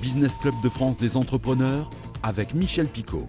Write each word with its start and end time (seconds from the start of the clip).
Business 0.00 0.36
Club 0.38 0.54
de 0.62 0.68
France 0.68 0.96
des 0.96 1.16
entrepreneurs 1.16 1.90
avec 2.22 2.54
Michel 2.54 2.86
Picot. 2.86 3.26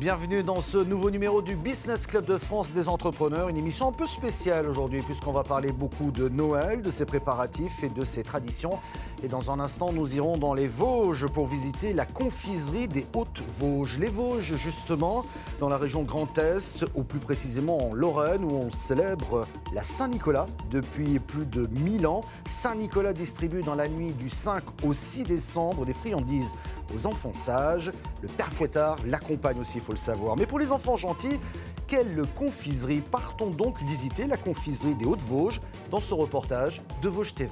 Bienvenue 0.00 0.42
dans 0.42 0.62
ce 0.62 0.78
nouveau 0.78 1.10
numéro 1.10 1.42
du 1.42 1.54
Business 1.54 2.06
Club 2.06 2.24
de 2.24 2.38
France 2.38 2.72
des 2.72 2.88
entrepreneurs, 2.88 3.48
une 3.50 3.58
émission 3.58 3.88
un 3.88 3.92
peu 3.92 4.06
spéciale 4.06 4.68
aujourd'hui 4.68 5.02
puisqu'on 5.02 5.32
va 5.32 5.42
parler 5.42 5.70
beaucoup 5.70 6.10
de 6.10 6.30
Noël, 6.30 6.80
de 6.80 6.90
ses 6.90 7.04
préparatifs 7.04 7.82
et 7.82 7.90
de 7.90 8.04
ses 8.06 8.22
traditions. 8.22 8.78
Et 9.24 9.26
dans 9.26 9.50
un 9.50 9.58
instant, 9.58 9.92
nous 9.92 10.14
irons 10.14 10.36
dans 10.36 10.54
les 10.54 10.68
Vosges 10.68 11.26
pour 11.26 11.46
visiter 11.46 11.92
la 11.92 12.06
confiserie 12.06 12.86
des 12.86 13.04
Hautes-Vosges. 13.14 13.98
Les 13.98 14.10
Vosges, 14.10 14.54
justement, 14.54 15.24
dans 15.58 15.68
la 15.68 15.76
région 15.76 16.04
Grand 16.04 16.38
Est, 16.38 16.84
ou 16.94 17.02
plus 17.02 17.18
précisément 17.18 17.90
en 17.90 17.94
Lorraine, 17.94 18.44
où 18.44 18.50
on 18.50 18.70
célèbre 18.70 19.48
la 19.74 19.82
Saint-Nicolas 19.82 20.46
depuis 20.70 21.18
plus 21.18 21.46
de 21.46 21.66
1000 21.66 22.06
ans. 22.06 22.22
Saint-Nicolas 22.46 23.12
distribue 23.12 23.62
dans 23.64 23.74
la 23.74 23.88
nuit 23.88 24.12
du 24.12 24.30
5 24.30 24.62
au 24.84 24.92
6 24.92 25.24
décembre 25.24 25.84
des 25.84 25.94
friandises 25.94 26.54
aux 26.94 27.06
enfants 27.08 27.34
sages. 27.34 27.90
Le 28.22 28.28
père 28.28 28.52
Fouettard 28.52 28.96
l'accompagne 29.04 29.58
aussi, 29.60 29.78
il 29.78 29.82
faut 29.82 29.92
le 29.92 29.98
savoir. 29.98 30.36
Mais 30.36 30.46
pour 30.46 30.60
les 30.60 30.70
enfants 30.70 30.96
gentils, 30.96 31.40
quelle 31.88 32.22
confiserie? 32.36 33.00
Partons 33.00 33.50
donc 33.50 33.82
visiter 33.82 34.28
la 34.28 34.36
confiserie 34.36 34.94
des 34.94 35.06
Hautes-Vosges 35.06 35.60
dans 35.90 36.00
ce 36.00 36.14
reportage 36.14 36.82
de 37.02 37.08
Vosges 37.08 37.34
TV. 37.34 37.50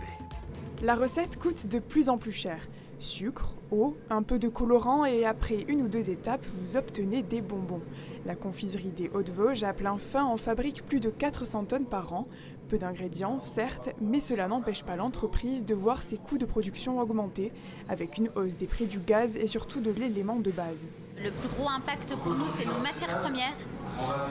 La 0.82 0.94
recette 0.94 1.38
coûte 1.38 1.68
de 1.68 1.78
plus 1.78 2.10
en 2.10 2.18
plus 2.18 2.32
cher. 2.32 2.68
Sucre, 2.98 3.54
eau, 3.70 3.96
un 4.10 4.22
peu 4.22 4.38
de 4.38 4.48
colorant 4.48 5.06
et 5.06 5.24
après 5.24 5.64
une 5.68 5.80
ou 5.80 5.88
deux 5.88 6.10
étapes, 6.10 6.44
vous 6.60 6.76
obtenez 6.76 7.22
des 7.22 7.40
bonbons. 7.40 7.80
La 8.26 8.34
confiserie 8.34 8.90
des 8.90 9.10
Hautes-Vosges 9.14 9.64
à 9.64 9.72
plein 9.72 9.96
fin 9.96 10.24
en 10.24 10.36
fabrique 10.36 10.84
plus 10.84 11.00
de 11.00 11.08
400 11.08 11.64
tonnes 11.64 11.86
par 11.86 12.12
an. 12.12 12.28
Peu 12.68 12.76
d'ingrédients, 12.76 13.38
certes, 13.38 13.90
mais 14.02 14.20
cela 14.20 14.48
n'empêche 14.48 14.84
pas 14.84 14.96
l'entreprise 14.96 15.64
de 15.64 15.74
voir 15.74 16.02
ses 16.02 16.18
coûts 16.18 16.38
de 16.38 16.44
production 16.44 17.00
augmenter, 17.00 17.52
avec 17.88 18.18
une 18.18 18.28
hausse 18.36 18.56
des 18.56 18.66
prix 18.66 18.86
du 18.86 18.98
gaz 18.98 19.36
et 19.38 19.46
surtout 19.46 19.80
de 19.80 19.90
l'élément 19.90 20.36
de 20.36 20.50
base. 20.50 20.86
Le 21.22 21.30
plus 21.30 21.48
gros 21.48 21.68
impact 21.68 22.14
pour 22.16 22.34
nous, 22.34 22.48
c'est 22.54 22.66
nos 22.66 22.78
matières 22.78 23.18
premières, 23.20 23.54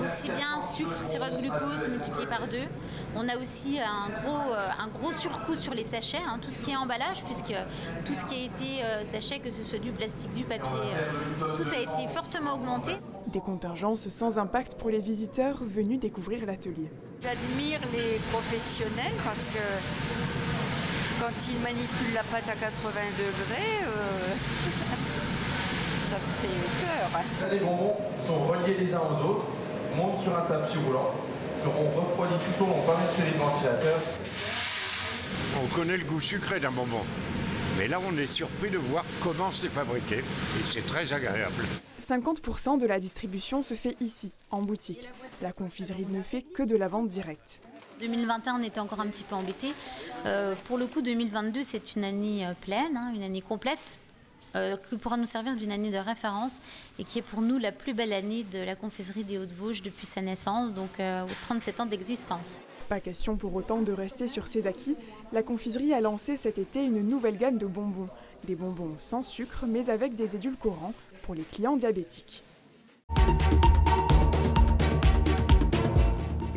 aussi 0.03 0.29
bien 0.29 0.61
sucre, 0.61 1.01
sirop 1.01 1.29
de 1.35 1.41
glucose 1.41 1.87
multiplié 1.89 2.27
par 2.27 2.47
deux. 2.47 2.67
On 3.15 3.27
a 3.27 3.37
aussi 3.37 3.79
un 3.79 4.09
gros, 4.21 4.53
euh, 4.53 4.69
un 4.79 4.87
gros 4.87 5.11
surcoût 5.11 5.55
sur 5.55 5.73
les 5.73 5.83
sachets, 5.83 6.21
hein, 6.27 6.37
tout 6.39 6.51
ce 6.51 6.59
qui 6.59 6.71
est 6.71 6.75
emballage, 6.75 7.23
puisque 7.25 7.55
tout 8.05 8.13
ce 8.13 8.23
qui 8.25 8.35
a 8.35 8.43
été 8.45 8.83
euh, 8.83 9.03
sachet, 9.03 9.39
que 9.39 9.49
ce 9.49 9.63
soit 9.63 9.79
du 9.79 9.91
plastique, 9.91 10.33
du 10.33 10.43
papier, 10.43 10.79
euh, 10.79 11.55
tout 11.55 11.67
a 11.73 11.79
été 11.79 12.07
fortement 12.13 12.53
augmenté. 12.53 12.93
Des 13.27 13.41
contingences 13.41 14.07
sans 14.09 14.37
impact 14.37 14.75
pour 14.75 14.91
les 14.91 14.99
visiteurs 14.99 15.57
venus 15.63 15.99
découvrir 15.99 16.45
l'atelier. 16.45 16.91
J'admire 17.23 17.79
les 17.93 18.19
professionnels 18.31 19.13
parce 19.25 19.49
que 19.49 19.57
quand 21.19 21.49
ils 21.49 21.59
manipulent 21.59 22.13
la 22.13 22.23
pâte 22.23 22.47
à 22.49 22.55
80 22.55 22.91
degrés, 23.17 23.79
euh, 23.83 24.35
ça 26.15 26.47
me 26.47 26.49
fait 26.49 26.85
peur. 26.85 27.21
Là, 27.41 27.53
les 27.53 27.59
bonbons 27.59 27.95
sont 28.25 28.39
reliés 28.45 28.75
les 28.79 28.93
uns 28.93 28.99
aux 29.01 29.29
autres, 29.29 29.45
montent 29.97 30.21
sur 30.21 30.37
un 30.37 30.41
tapis 30.41 30.77
roulant, 30.85 31.11
seront 31.63 31.89
refroidis 32.01 32.35
tout 32.35 32.63
au 32.63 32.67
long 32.67 32.81
par 32.85 32.97
une 32.99 33.13
série 33.13 33.31
de 33.31 33.37
ventilateurs. 33.37 33.99
On 35.61 35.67
connaît 35.75 35.97
le 35.97 36.03
goût 36.03 36.21
sucré 36.21 36.59
d'un 36.59 36.71
bonbon. 36.71 37.01
Mais 37.77 37.87
là, 37.87 37.99
on 38.07 38.17
est 38.17 38.27
surpris 38.27 38.69
de 38.69 38.77
voir 38.77 39.03
comment 39.21 39.51
c'est 39.51 39.69
fabriqué 39.69 40.19
et 40.19 40.63
c'est 40.63 40.85
très 40.85 41.11
agréable. 41.11 41.65
50% 42.01 42.79
de 42.79 42.87
la 42.87 42.99
distribution 42.99 43.63
se 43.63 43.73
fait 43.73 43.97
ici, 43.99 44.31
en 44.49 44.61
boutique. 44.61 45.09
La 45.41 45.51
confiserie 45.51 46.05
ne 46.09 46.21
fait 46.21 46.41
que 46.41 46.63
de 46.63 46.77
la 46.77 46.87
vente 46.87 47.09
directe. 47.09 47.59
2021, 47.99 48.59
on 48.59 48.63
était 48.63 48.79
encore 48.79 48.99
un 48.99 49.07
petit 49.07 49.23
peu 49.23 49.35
embêtés. 49.35 49.73
Euh, 50.25 50.53
pour 50.65 50.77
le 50.77 50.87
coup, 50.87 51.01
2022, 51.01 51.63
c'est 51.63 51.95
une 51.95 52.03
année 52.03 52.45
euh, 52.45 52.53
pleine, 52.59 52.95
hein, 52.95 53.11
une 53.13 53.23
année 53.23 53.41
complète, 53.41 53.99
euh, 54.55 54.77
qui 54.89 54.97
pourra 54.97 55.17
nous 55.17 55.25
servir 55.25 55.55
d'une 55.55 55.71
année 55.71 55.91
de 55.91 55.97
référence 55.97 56.59
et 56.97 57.03
qui 57.03 57.19
est 57.19 57.21
pour 57.21 57.41
nous 57.41 57.57
la 57.57 57.71
plus 57.71 57.93
belle 57.93 58.13
année 58.13 58.43
de 58.43 58.59
la 58.59 58.75
confiserie 58.75 59.23
des 59.23 59.37
Hauts-de-Vosges 59.37 59.81
depuis 59.81 60.05
sa 60.05 60.21
naissance, 60.21 60.73
donc 60.73 60.99
euh, 60.99 61.23
aux 61.23 61.41
37 61.43 61.81
ans 61.81 61.85
d'existence. 61.85 62.61
Pas 62.87 62.99
question 62.99 63.35
pour 63.35 63.53
autant 63.55 63.81
de 63.81 63.91
rester 63.91 64.27
sur 64.27 64.47
ses 64.47 64.67
acquis. 64.67 64.95
La 65.33 65.43
confiserie 65.43 65.93
a 65.93 66.01
lancé 66.01 66.35
cet 66.35 66.59
été 66.59 66.83
une 66.83 67.01
nouvelle 67.01 67.37
gamme 67.37 67.57
de 67.57 67.65
bonbons. 67.65 68.09
Des 68.45 68.55
bonbons 68.55 68.93
sans 68.97 69.21
sucre, 69.21 69.65
mais 69.67 69.89
avec 69.89 70.15
des 70.15 70.35
édulcorants 70.35 70.93
pour 71.23 71.33
les 71.35 71.43
clients 71.43 71.77
diabétiques. 71.77 72.43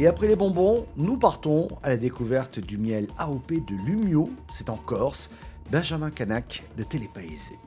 Et 0.00 0.06
après 0.06 0.28
les 0.28 0.36
bonbons, 0.36 0.86
nous 0.97 1.19
partons 1.19 1.69
à 1.82 1.88
la 1.88 1.97
découverte 1.97 2.60
du 2.60 2.78
miel 2.78 3.09
AOP 3.19 3.54
de 3.66 3.75
Lumio, 3.75 4.30
c'est 4.47 4.70
en 4.70 4.76
Corse, 4.76 5.28
Benjamin 5.70 6.08
Canac 6.10 6.64
de 6.78 6.82
Télépaïsé. 6.82 7.58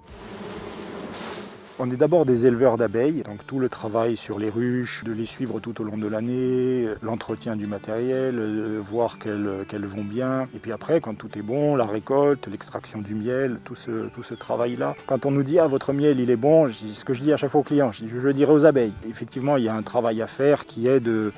On 1.78 1.92
est 1.92 1.96
d'abord 1.96 2.26
des 2.26 2.48
éleveurs 2.48 2.78
d'abeilles, 2.78 3.22
donc 3.24 3.46
tout 3.46 3.60
le 3.60 3.70
travail 3.70 4.18
sur 4.18 4.40
les 4.40 4.50
ruches, 4.50 5.04
de 5.04 5.12
les 5.12 5.28
suivre 5.28 5.60
tout 5.60 5.80
au 5.82 5.84
long 5.84 6.00
de 6.00 6.08
l'année, 6.08 6.88
l'entretien 7.04 7.56
du 7.56 7.68
matériel, 7.68 8.40
euh, 8.40 8.80
voir 8.80 9.20
qu'elles 9.20 9.66
qu'elles 9.70 9.86
vont 9.86 10.04
bien. 10.04 10.48
Et 10.56 10.60
puis 10.60 10.72
après, 10.72 11.00
quand 11.00 11.14
tout 11.14 11.30
est 11.38 11.44
bon, 11.44 11.76
la 11.76 11.86
récolte, 11.86 12.48
l'extraction 12.48 13.02
du 13.02 13.14
miel, 13.14 13.60
tout 13.66 13.76
ce, 13.76 14.34
travail-là. 14.34 14.96
Quand 15.06 15.28
on 15.28 15.32
nous 15.32 15.44
dit 15.44 15.60
ah 15.60 15.68
votre 15.68 15.94
miel 15.94 16.20
il 16.20 16.32
est 16.32 16.36
bon, 16.36 16.72
ce 16.72 17.06
que 17.06 17.14
je 17.14 17.22
dis 17.22 17.34
à 17.34 17.38
chaque 17.38 17.52
fois 17.52 17.62
aux 17.62 17.64
clients, 17.64 17.92
je, 17.92 18.08
je 18.08 18.28
le 18.28 18.50
aux 18.50 18.66
abeilles. 18.66 18.94
Effectivement, 19.08 19.58
il 19.58 19.66
y 19.66 19.70
a 19.70 19.76
un 19.76 19.84
travail 19.84 20.24
à 20.24 20.28
faire 20.28 20.66
qui 20.66 20.88
est 20.88 21.00
de 21.00 21.32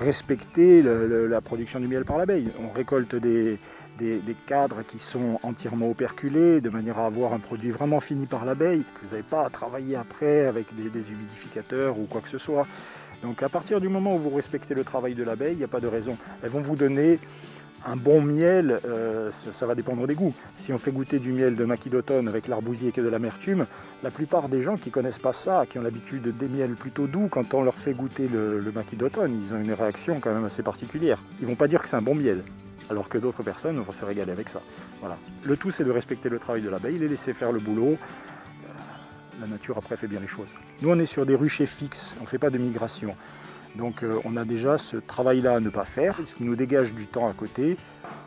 respecter 0.00 0.82
la 0.82 1.40
production 1.42 1.78
du 1.78 1.88
miel 1.88 2.06
par 2.06 2.16
l'abeille. 2.16 2.48
On 2.58 2.74
récolte 2.74 3.14
des, 3.14 3.58
des, 3.98 4.36
cadres 4.46 4.82
qui 4.86 4.98
sont 4.98 5.38
entièrement 5.42 5.88
operculés, 5.90 6.60
de 6.60 6.70
manière 6.70 6.98
à 6.98 7.06
avoir 7.06 7.32
un 7.32 7.38
produit 7.38 7.70
vraiment 7.70 8.00
fini 8.00 8.26
par 8.26 8.44
l'abeille, 8.44 8.82
que 8.82 9.06
vous 9.06 9.12
n'avez 9.12 9.22
pas 9.22 9.46
à 9.46 9.50
travailler 9.50 9.96
après 9.96 10.46
avec 10.46 10.74
des, 10.74 10.88
des 10.90 11.10
humidificateurs 11.10 11.98
ou 11.98 12.06
quoi 12.06 12.20
que 12.20 12.28
ce 12.28 12.38
soit. 12.38 12.66
Donc 13.22 13.42
à 13.42 13.48
partir 13.48 13.80
du 13.80 13.88
moment 13.88 14.16
où 14.16 14.18
vous 14.18 14.30
respectez 14.30 14.74
le 14.74 14.84
travail 14.84 15.14
de 15.14 15.22
l'abeille, 15.22 15.54
il 15.54 15.58
n'y 15.58 15.64
a 15.64 15.68
pas 15.68 15.80
de 15.80 15.86
raison. 15.86 16.16
Elles 16.42 16.50
vont 16.50 16.60
vous 16.60 16.76
donner 16.76 17.18
un 17.86 17.96
bon 17.96 18.22
miel, 18.22 18.80
euh, 18.86 19.30
ça, 19.30 19.66
va 19.66 19.74
dépendre 19.74 20.06
des 20.06 20.14
goûts. 20.14 20.34
Si 20.58 20.72
on 20.72 20.78
fait 20.78 20.90
goûter 20.90 21.18
du 21.18 21.32
miel 21.32 21.54
de 21.54 21.64
maquis 21.64 21.90
d'automne 21.90 22.28
avec 22.28 22.48
l'arbousier 22.48 22.92
est 22.96 23.00
de 23.00 23.08
l'amertume, 23.08 23.66
la 24.02 24.10
plupart 24.10 24.48
des 24.48 24.62
gens 24.62 24.76
qui 24.76 24.90
connaissent 24.90 25.18
pas 25.18 25.32
ça, 25.32 25.64
qui 25.68 25.78
ont 25.78 25.82
l'habitude 25.82 26.36
des 26.36 26.48
miels 26.48 26.74
plutôt 26.74 27.06
doux, 27.06 27.28
quand 27.30 27.52
on 27.54 27.62
leur 27.62 27.74
fait 27.74 27.92
goûter 27.92 28.28
le, 28.28 28.58
le 28.58 28.72
maquis 28.72 28.96
d'automne, 28.96 29.38
ils 29.42 29.54
ont 29.54 29.60
une 29.60 29.72
réaction 29.72 30.18
quand 30.20 30.32
même 30.32 30.44
assez 30.44 30.62
particulière. 30.62 31.18
Ils 31.40 31.46
vont 31.46 31.56
pas 31.56 31.68
dire 31.68 31.82
que 31.82 31.88
c'est 31.88 31.96
un 31.96 32.02
bon 32.02 32.14
miel, 32.14 32.42
alors 32.90 33.08
que 33.08 33.18
d'autres 33.18 33.42
personnes 33.42 33.78
vont 33.80 33.92
se 33.92 34.04
régaler 34.04 34.32
avec 34.32 34.48
ça. 34.48 34.60
Voilà. 35.00 35.16
Le 35.44 35.56
tout, 35.56 35.70
c'est 35.70 35.84
de 35.84 35.90
respecter 35.90 36.28
le 36.28 36.38
travail 36.38 36.62
de 36.62 36.70
l'abeille, 36.70 36.98
les 36.98 37.08
laisser 37.08 37.32
faire 37.32 37.52
le 37.52 37.60
boulot. 37.60 37.96
Euh, 37.96 39.40
La 39.40 39.46
nature 39.46 39.78
après 39.78 39.96
fait 39.96 40.06
bien 40.06 40.20
les 40.20 40.28
choses. 40.28 40.48
Nous, 40.82 40.90
on 40.90 40.98
est 40.98 41.06
sur 41.06 41.26
des 41.26 41.34
ruchers 41.34 41.66
fixes, 41.66 42.14
on 42.20 42.22
ne 42.22 42.28
fait 42.28 42.38
pas 42.38 42.50
de 42.50 42.58
migration. 42.58 43.14
Donc 43.74 44.04
euh, 44.04 44.20
on 44.24 44.36
a 44.36 44.44
déjà 44.44 44.78
ce 44.78 44.96
travail-là 44.96 45.56
à 45.56 45.60
ne 45.60 45.68
pas 45.68 45.84
faire, 45.84 46.16
ce 46.28 46.34
qui 46.34 46.44
nous 46.44 46.54
dégage 46.56 46.92
du 46.92 47.06
temps 47.06 47.28
à 47.28 47.32
côté 47.32 47.76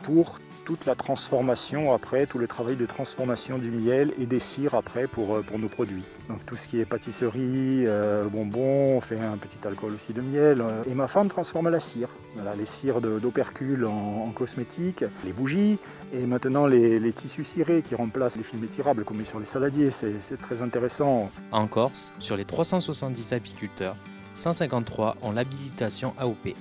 pour 0.02 0.38
toute 0.68 0.84
la 0.84 0.94
transformation 0.94 1.94
après, 1.94 2.26
tout 2.26 2.36
le 2.36 2.46
travail 2.46 2.76
de 2.76 2.84
transformation 2.84 3.56
du 3.56 3.70
miel 3.70 4.12
et 4.20 4.26
des 4.26 4.38
cires 4.38 4.74
après 4.74 5.06
pour, 5.06 5.36
euh, 5.36 5.44
nos 5.56 5.68
produits. 5.70 6.02
Donc 6.28 6.44
tout 6.44 6.58
ce 6.58 6.68
qui 6.68 6.78
est 6.78 6.84
pâtisserie, 6.84 7.86
euh, 7.86 8.26
bonbons, 8.26 8.98
on 8.98 9.00
fait 9.00 9.18
un 9.18 9.38
petit 9.38 9.66
alcool 9.66 9.94
aussi 9.94 10.12
de 10.12 10.20
miel. 10.20 10.60
euh, 10.60 10.82
et 10.86 10.94
ma 10.94 11.08
femme 11.08 11.28
transforme 11.28 11.70
la 11.70 11.80
cire. 11.80 12.10
Les 12.58 12.66
cires 12.66 13.00
d'opercule 13.00 13.86
en, 13.86 14.30
cosmétiques, 14.34 15.06
les 15.24 15.32
bougies 15.32 15.78
et 16.12 16.26
maintenant 16.26 16.66
les, 16.66 17.12
tissus 17.12 17.44
cirés 17.44 17.80
qui 17.80 17.94
remplacent 17.94 18.36
les 18.36 18.42
films 18.42 18.64
étirables 18.64 19.04
qu'on 19.04 19.14
met 19.14 19.24
sur 19.24 19.40
les 19.40 19.46
saladiers. 19.46 19.90
C'est 19.90 20.36
très 20.36 20.60
intéressant. 20.60 21.30
En 21.50 21.66
Corse, 21.66 22.12
sur 22.18 22.36
les 22.36 22.44
370 22.44 23.32
apiculteurs, 23.32 23.96
153 24.34 25.16
ont 25.22 25.32
l'habilitation 25.32 26.12
AOP, 26.18 26.54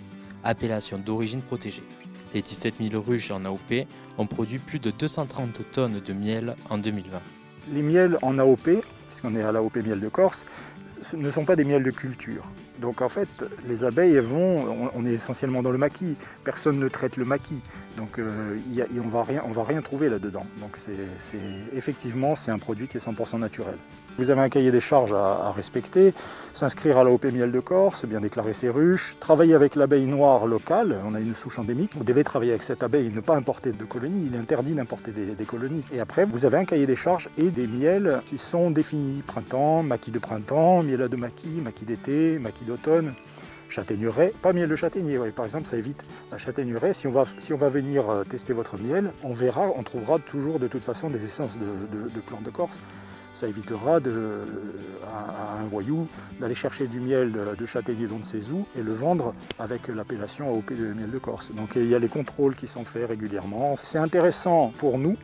appellation 0.46 0.98
d'origine 0.98 1.42
protégée. 1.42 1.84
Les 2.34 2.42
17 2.42 2.76
000 2.92 3.02
ruches 3.02 3.32
en 3.32 3.44
AOP 3.46 3.88
ont 4.18 4.26
produit 4.28 4.60
plus 4.60 4.80
de 4.80 4.92
230 4.92 5.62
tonnes 5.72 6.02
de 6.06 6.14
miel 6.14 6.56
en 6.70 6.78
2020. 6.78 7.20
Les 7.74 7.82
miels 7.82 8.18
en 8.22 8.38
AOP, 8.40 8.82
puisqu'on 9.10 9.36
est 9.36 9.42
à 9.42 9.52
l'AOP 9.52 9.78
miel 9.78 10.00
de 10.00 10.10
Corse, 10.10 10.46
ne 11.16 11.32
sont 11.32 11.46
pas 11.46 11.56
des 11.56 11.64
miels 11.64 11.84
de 11.84 11.92
culture. 11.92 12.44
Donc 12.80 13.02
en 13.02 13.10
fait, 13.10 13.30
les 13.68 13.84
abeilles 13.84 14.18
vont, 14.20 14.90
on, 14.94 15.06
est 15.06 15.14
essentiellement 15.14 15.64
dans 15.64 15.72
le 15.72 15.78
maquis. 15.78 16.16
Personne 16.44 16.80
ne 16.80 16.88
traite 16.88 17.18
le 17.18 17.26
maquis, 17.26 17.62
donc 17.98 18.20
euh, 18.20 18.58
on 18.96 19.08
on 19.08 19.52
va 19.52 19.64
rien 19.64 19.82
trouver 19.82 20.10
là-dedans. 20.10 20.46
Donc 20.60 20.78
c'est- 20.78 21.38
effectivement, 21.76 22.36
c'est 22.36 22.52
un 22.52 22.60
produit 22.60 22.88
qui 22.88 22.98
est 22.98 23.00
100% 23.00 23.40
naturel. 23.40 23.76
Vous 24.18 24.32
avez 24.32 24.42
un 24.42 24.50
cahier 24.50 24.72
des 24.72 24.82
charges 24.82 25.14
à, 25.14 25.52
respecter, 25.52 26.14
s'inscrire 26.54 26.98
à 26.98 27.04
l'AOP 27.04 27.26
miel 27.26 27.52
de 27.52 27.60
Corse, 27.60 28.06
bien 28.06 28.20
déclarer 28.20 28.54
ses 28.54 28.70
ruches, 28.70 29.16
travailler 29.20 29.54
avec 29.54 29.76
l'abeille 29.76 30.08
noire 30.08 30.48
locale, 30.48 30.98
on 31.06 31.14
a 31.14 31.20
une 31.20 31.36
souche 31.36 31.60
endémique, 31.60 31.92
vous 31.96 32.04
devez 32.04 32.24
travailler 32.24 32.52
avec 32.52 32.64
cette 32.64 32.82
abeille, 32.82 33.12
ne 33.14 33.22
pas 33.22 33.36
importer 33.36 33.72
de 33.72 33.86
colonies, 33.86 34.28
il 34.32 34.36
est 34.36 34.40
interdit 34.40 34.74
d'importer 34.74 35.12
des, 35.12 35.46
colonies. 35.46 35.84
Et 35.94 36.00
après, 36.00 36.26
vous 36.26 36.46
avez 36.46 36.58
un 36.58 36.66
cahier 36.66 36.88
des 36.88 36.96
charges 36.96 37.30
et 37.38 37.52
des 37.52 37.68
miels 37.68 38.22
qui 38.28 38.40
sont 38.40 38.72
définis, 38.72 39.22
printemps, 39.22 39.84
maquis 39.84 40.12
de 40.12 40.20
printemps, 40.20 40.82
miel 40.82 41.08
de 41.10 41.16
maquis, 41.16 41.62
maquis 41.64 41.86
d'été, 41.86 42.40
maquis 42.40 42.66
d'automne. 42.66 43.14
châtaigneraie, 43.70 44.34
pas 44.42 44.52
miel 44.52 44.68
de 44.68 44.76
châtaignier, 44.76 45.20
par 45.36 45.46
exemple, 45.46 45.68
ça 45.68 45.78
évite 45.78 46.04
la 46.32 46.40
châtaigneraie. 46.40 46.96
Si 46.96 47.06
on 47.06 47.12
va, 47.12 47.26
si 47.38 47.54
on 47.54 47.58
va 47.58 47.70
venir 47.70 48.10
euh, 48.10 48.24
tester 48.24 48.54
votre 48.54 48.80
miel, 48.80 49.12
on 49.24 49.34
verra, 49.34 49.70
on 49.76 49.84
trouvera 49.84 50.18
toujours 50.18 50.58
de 50.58 50.68
toute 50.68 50.84
façon 50.84 51.12
des 51.12 51.24
essences 51.24 51.58
de, 51.60 52.20
plantes 52.22 52.44
de 52.44 52.50
Corse. 52.50 52.80
Ça 53.38 53.48
évitera 53.48 54.00
de, 54.00 54.40
à, 55.06 55.62
un 55.62 55.68
voyou 55.68 56.08
d'aller 56.42 56.56
chercher 56.56 56.88
du 56.88 57.00
miel 57.00 57.32
de 57.56 57.66
châtaignier 57.68 58.08
d'on 58.08 58.18
ne 58.18 58.24
sait 58.24 58.42
où 58.52 58.66
et 58.76 58.82
le 58.82 58.94
vendre 58.94 59.36
avec 59.60 59.90
l'appellation 59.90 60.50
AOP 60.50 60.74
de 60.74 60.92
miel 60.92 61.12
de 61.12 61.20
Corse. 61.20 61.52
Donc 61.54 61.70
il 61.76 61.86
y 61.86 61.94
a 61.94 62.00
les 62.00 62.08
contrôles 62.08 62.56
qui 62.56 62.68
sont 62.68 62.84
faits 62.84 63.08
régulièrement. 63.08 63.76
C'est 63.78 64.00
intéressant 64.00 64.74
pour 64.80 64.98
nous 64.98 65.18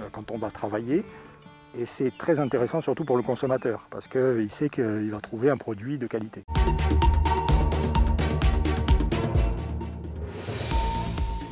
euh, 0.00 0.08
quand 0.10 0.30
on 0.30 0.38
va 0.38 0.48
travailler 0.48 1.04
et 1.78 1.84
c'est 1.84 2.16
très 2.16 2.40
intéressant 2.40 2.80
surtout 2.80 3.04
pour 3.04 3.18
le 3.18 3.22
consommateur 3.22 3.86
parce 3.90 4.08
qu'il 4.08 4.50
sait 4.50 4.70
qu'il 4.70 5.10
va 5.10 5.20
trouver 5.20 5.50
un 5.50 5.58
produit 5.58 5.98
de 5.98 6.06
qualité. 6.06 6.44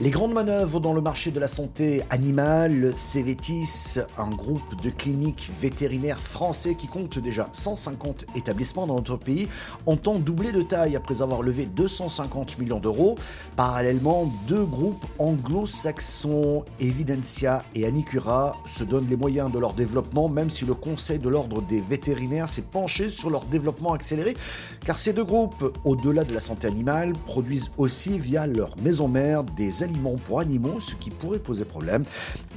Les 0.07 0.13
grandes 0.13 0.35
manœuvres 0.35 0.79
dans 0.79 0.93
le 0.93 1.01
marché 1.01 1.33
de 1.33 1.41
la 1.41 1.49
santé 1.49 2.05
animale, 2.11 2.93
Cévetis, 2.95 3.99
un 4.17 4.31
groupe 4.31 4.81
de 4.81 4.89
cliniques 4.89 5.51
vétérinaires 5.61 6.21
français 6.21 6.77
qui 6.77 6.87
compte 6.87 7.19
déjà 7.19 7.49
150 7.51 8.27
établissements 8.37 8.87
dans 8.87 8.95
notre 8.95 9.17
pays, 9.17 9.49
entend 9.85 10.21
doubler 10.21 10.53
de 10.53 10.63
taille 10.63 10.95
après 10.95 11.23
avoir 11.23 11.43
levé 11.43 11.67
250 11.67 12.57
millions 12.61 12.79
d'euros. 12.79 13.17
Parallèlement, 13.57 14.33
deux 14.47 14.65
groupes 14.65 15.05
anglo-saxons, 15.19 16.65
Evidentia 16.79 17.65
et 17.75 17.85
Anicura, 17.85 18.55
se 18.65 18.85
donnent 18.85 19.09
les 19.09 19.17
moyens 19.17 19.51
de 19.51 19.59
leur 19.59 19.75
développement, 19.75 20.29
même 20.29 20.51
si 20.51 20.65
le 20.65 20.75
Conseil 20.75 21.19
de 21.19 21.29
l'ordre 21.29 21.63
des 21.63 21.81
vétérinaires 21.81 22.49
s'est 22.49 22.63
penché 22.63 23.09
sur 23.09 23.29
leur 23.29 23.45
développement 23.47 23.93
accéléré, 23.93 24.37
car 24.85 24.99
ces 24.99 25.13
deux 25.13 25.25
groupes, 25.25 25.77
au-delà 25.83 26.23
de 26.23 26.33
la 26.33 26.39
santé 26.39 26.69
animale, 26.69 27.13
produisent 27.27 27.73
aussi 27.77 28.21
via 28.21 28.47
leur 28.47 28.77
maison 28.79 29.09
mère 29.09 29.43
des 29.43 29.83
aliments 29.83 29.96
pour 30.25 30.41
animaux, 30.41 30.81
ce 30.81 30.95
qui 30.95 31.11
pourrait 31.11 31.39
poser 31.39 31.65
problème. 31.65 32.05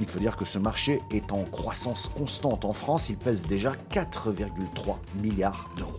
Il 0.00 0.08
faut 0.08 0.18
dire 0.18 0.36
que 0.36 0.44
ce 0.44 0.58
marché 0.58 1.00
est 1.10 1.32
en 1.32 1.44
croissance 1.44 2.10
constante 2.16 2.64
en 2.64 2.72
France, 2.72 3.08
il 3.08 3.16
pèse 3.16 3.46
déjà 3.46 3.72
4,3 3.90 4.96
milliards 5.20 5.70
d'euros. 5.76 5.98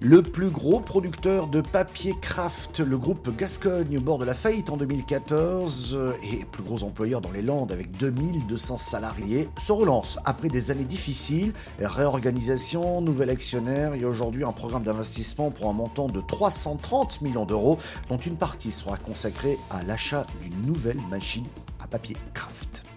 Le 0.00 0.22
plus 0.22 0.50
gros 0.50 0.78
producteur 0.78 1.48
de 1.48 1.60
papier 1.60 2.14
craft, 2.20 2.78
le 2.78 2.96
groupe 2.96 3.36
Gascogne, 3.36 3.98
au 3.98 4.00
bord 4.00 4.18
de 4.18 4.24
la 4.24 4.34
faillite 4.34 4.70
en 4.70 4.76
2014, 4.76 5.98
et 6.22 6.44
plus 6.44 6.62
gros 6.62 6.84
employeur 6.84 7.20
dans 7.20 7.32
les 7.32 7.42
Landes 7.42 7.72
avec 7.72 7.90
2200 7.96 8.78
salariés, 8.78 9.48
se 9.58 9.72
relance 9.72 10.16
après 10.24 10.50
des 10.50 10.70
années 10.70 10.84
difficiles, 10.84 11.52
réorganisation, 11.80 13.00
nouvel 13.00 13.28
actionnaire 13.28 13.94
et 13.94 14.04
aujourd'hui 14.04 14.44
un 14.44 14.52
programme 14.52 14.84
d'investissement 14.84 15.50
pour 15.50 15.68
un 15.68 15.72
montant 15.72 16.06
de 16.06 16.20
330 16.20 17.20
millions 17.22 17.44
d'euros, 17.44 17.78
dont 18.08 18.18
une 18.18 18.36
partie 18.36 18.70
sera 18.70 18.98
consacrée 18.98 19.58
à 19.68 19.82
l'achat 19.82 20.28
d'une 20.44 20.64
nouvelle 20.64 21.00
machine 21.10 21.46
à 21.80 21.88
papier 21.88 22.16
craft. 22.34 22.87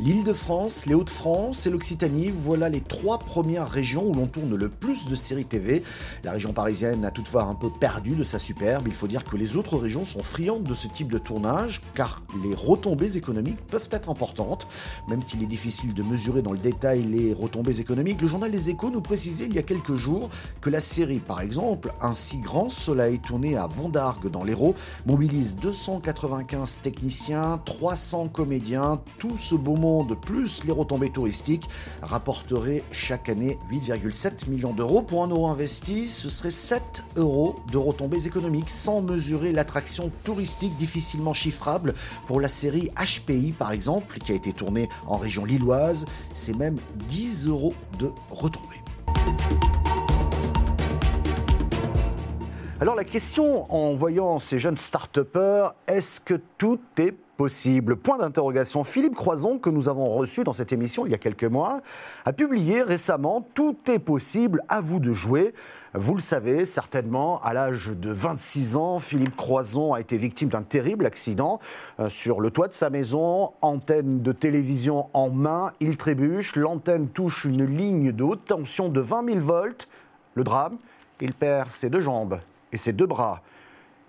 L'Île-de-France, 0.00 0.86
les 0.86 0.94
Hauts-de-France 0.94 1.66
et 1.66 1.70
l'Occitanie, 1.70 2.30
voilà 2.30 2.68
les 2.68 2.80
trois 2.80 3.18
premières 3.18 3.68
régions 3.68 4.06
où 4.06 4.14
l'on 4.14 4.28
tourne 4.28 4.54
le 4.54 4.68
plus 4.68 5.08
de 5.08 5.16
séries 5.16 5.44
TV. 5.44 5.82
La 6.22 6.30
région 6.30 6.52
parisienne 6.52 7.04
a 7.04 7.10
toutefois 7.10 7.42
un 7.42 7.56
peu 7.56 7.68
perdu 7.68 8.14
de 8.14 8.22
sa 8.22 8.38
superbe. 8.38 8.84
Il 8.86 8.92
faut 8.92 9.08
dire 9.08 9.24
que 9.24 9.36
les 9.36 9.56
autres 9.56 9.76
régions 9.76 10.04
sont 10.04 10.22
friandes 10.22 10.62
de 10.62 10.72
ce 10.72 10.86
type 10.86 11.10
de 11.10 11.18
tournage, 11.18 11.80
car 11.96 12.22
les 12.44 12.54
retombées 12.54 13.16
économiques 13.16 13.58
peuvent 13.66 13.88
être 13.90 14.08
importantes. 14.08 14.68
Même 15.08 15.20
s'il 15.20 15.42
est 15.42 15.46
difficile 15.46 15.92
de 15.94 16.04
mesurer 16.04 16.42
dans 16.42 16.52
le 16.52 16.60
détail 16.60 17.02
les 17.02 17.32
retombées 17.32 17.80
économiques, 17.80 18.22
le 18.22 18.28
journal 18.28 18.52
Les 18.52 18.70
Échos 18.70 18.90
nous 18.90 19.00
précisait 19.00 19.46
il 19.46 19.54
y 19.56 19.58
a 19.58 19.62
quelques 19.62 19.96
jours 19.96 20.30
que 20.60 20.70
la 20.70 20.80
série, 20.80 21.18
par 21.18 21.40
exemple, 21.40 21.92
Un 22.00 22.14
si 22.14 22.38
grand 22.38 22.70
soleil 22.70 23.18
tourné 23.18 23.56
à 23.56 23.66
Vendargue 23.66 24.30
dans 24.30 24.44
l'Hérault, 24.44 24.76
mobilise 25.06 25.56
295 25.56 26.78
techniciens, 26.84 27.60
300 27.64 28.28
comédiens, 28.28 29.00
tout 29.18 29.36
ce 29.36 29.56
beau 29.56 29.74
monde 29.74 29.87
plus 30.20 30.64
les 30.64 30.72
retombées 30.72 31.10
touristiques, 31.10 31.68
rapporteraient 32.02 32.82
chaque 32.92 33.28
année 33.28 33.58
8,7 33.70 34.48
millions 34.48 34.72
d'euros. 34.72 35.02
Pour 35.02 35.24
un 35.24 35.28
euro 35.28 35.48
investi, 35.48 36.08
ce 36.08 36.28
serait 36.28 36.50
7 36.50 37.02
euros 37.16 37.56
de 37.72 37.78
retombées 37.78 38.26
économiques, 38.26 38.70
sans 38.70 39.00
mesurer 39.00 39.52
l'attraction 39.52 40.10
touristique 40.24 40.76
difficilement 40.76 41.32
chiffrable 41.32 41.94
pour 42.26 42.40
la 42.40 42.48
série 42.48 42.90
HPI 42.96 43.52
par 43.52 43.72
exemple, 43.72 44.18
qui 44.18 44.32
a 44.32 44.34
été 44.34 44.52
tournée 44.52 44.88
en 45.06 45.16
région 45.16 45.44
lilloise. 45.44 46.06
C'est 46.32 46.56
même 46.56 46.78
10 47.08 47.48
euros 47.48 47.74
de 47.98 48.10
retombées. 48.30 48.82
Alors 52.80 52.94
la 52.94 53.04
question 53.04 53.72
en 53.74 53.92
voyant 53.94 54.38
ces 54.38 54.60
jeunes 54.60 54.78
start-upers, 54.78 55.74
est-ce 55.88 56.20
que 56.20 56.40
tout 56.58 56.78
est 56.96 57.16
possible 57.38 57.96
Point 57.96 58.18
d'interrogation. 58.18 58.82
Philippe 58.82 59.14
Croison, 59.14 59.58
que 59.58 59.70
nous 59.70 59.88
avons 59.88 60.08
reçu 60.10 60.42
dans 60.42 60.52
cette 60.52 60.72
émission 60.72 61.06
il 61.06 61.12
y 61.12 61.14
a 61.14 61.18
quelques 61.18 61.44
mois, 61.44 61.80
a 62.26 62.32
publié 62.32 62.82
récemment 62.82 63.46
Tout 63.54 63.78
est 63.86 64.00
possible, 64.00 64.62
à 64.68 64.80
vous 64.80 64.98
de 64.98 65.14
jouer. 65.14 65.54
Vous 65.94 66.14
le 66.14 66.20
savez 66.20 66.64
certainement, 66.64 67.40
à 67.42 67.54
l'âge 67.54 67.92
de 67.94 68.10
26 68.10 68.76
ans, 68.76 68.98
Philippe 68.98 69.36
Croison 69.36 69.94
a 69.94 70.00
été 70.00 70.16
victime 70.16 70.48
d'un 70.48 70.62
terrible 70.62 71.06
accident 71.06 71.60
euh, 72.00 72.08
sur 72.08 72.40
le 72.40 72.50
toit 72.50 72.66
de 72.66 72.74
sa 72.74 72.90
maison, 72.90 73.52
antenne 73.62 74.20
de 74.20 74.32
télévision 74.32 75.06
en 75.14 75.30
main, 75.30 75.72
il 75.78 75.96
trébuche, 75.96 76.56
l'antenne 76.56 77.08
touche 77.08 77.44
une 77.44 77.64
ligne 77.64 78.10
de 78.10 78.24
haute 78.24 78.46
tension 78.46 78.88
de 78.88 79.00
20 79.00 79.24
000 79.26 79.38
volts. 79.38 79.88
Le 80.34 80.42
drame, 80.42 80.76
il 81.20 81.32
perd 81.32 81.70
ses 81.70 81.88
deux 81.88 82.02
jambes 82.02 82.40
et 82.72 82.76
ses 82.76 82.92
deux 82.92 83.06
bras. 83.06 83.42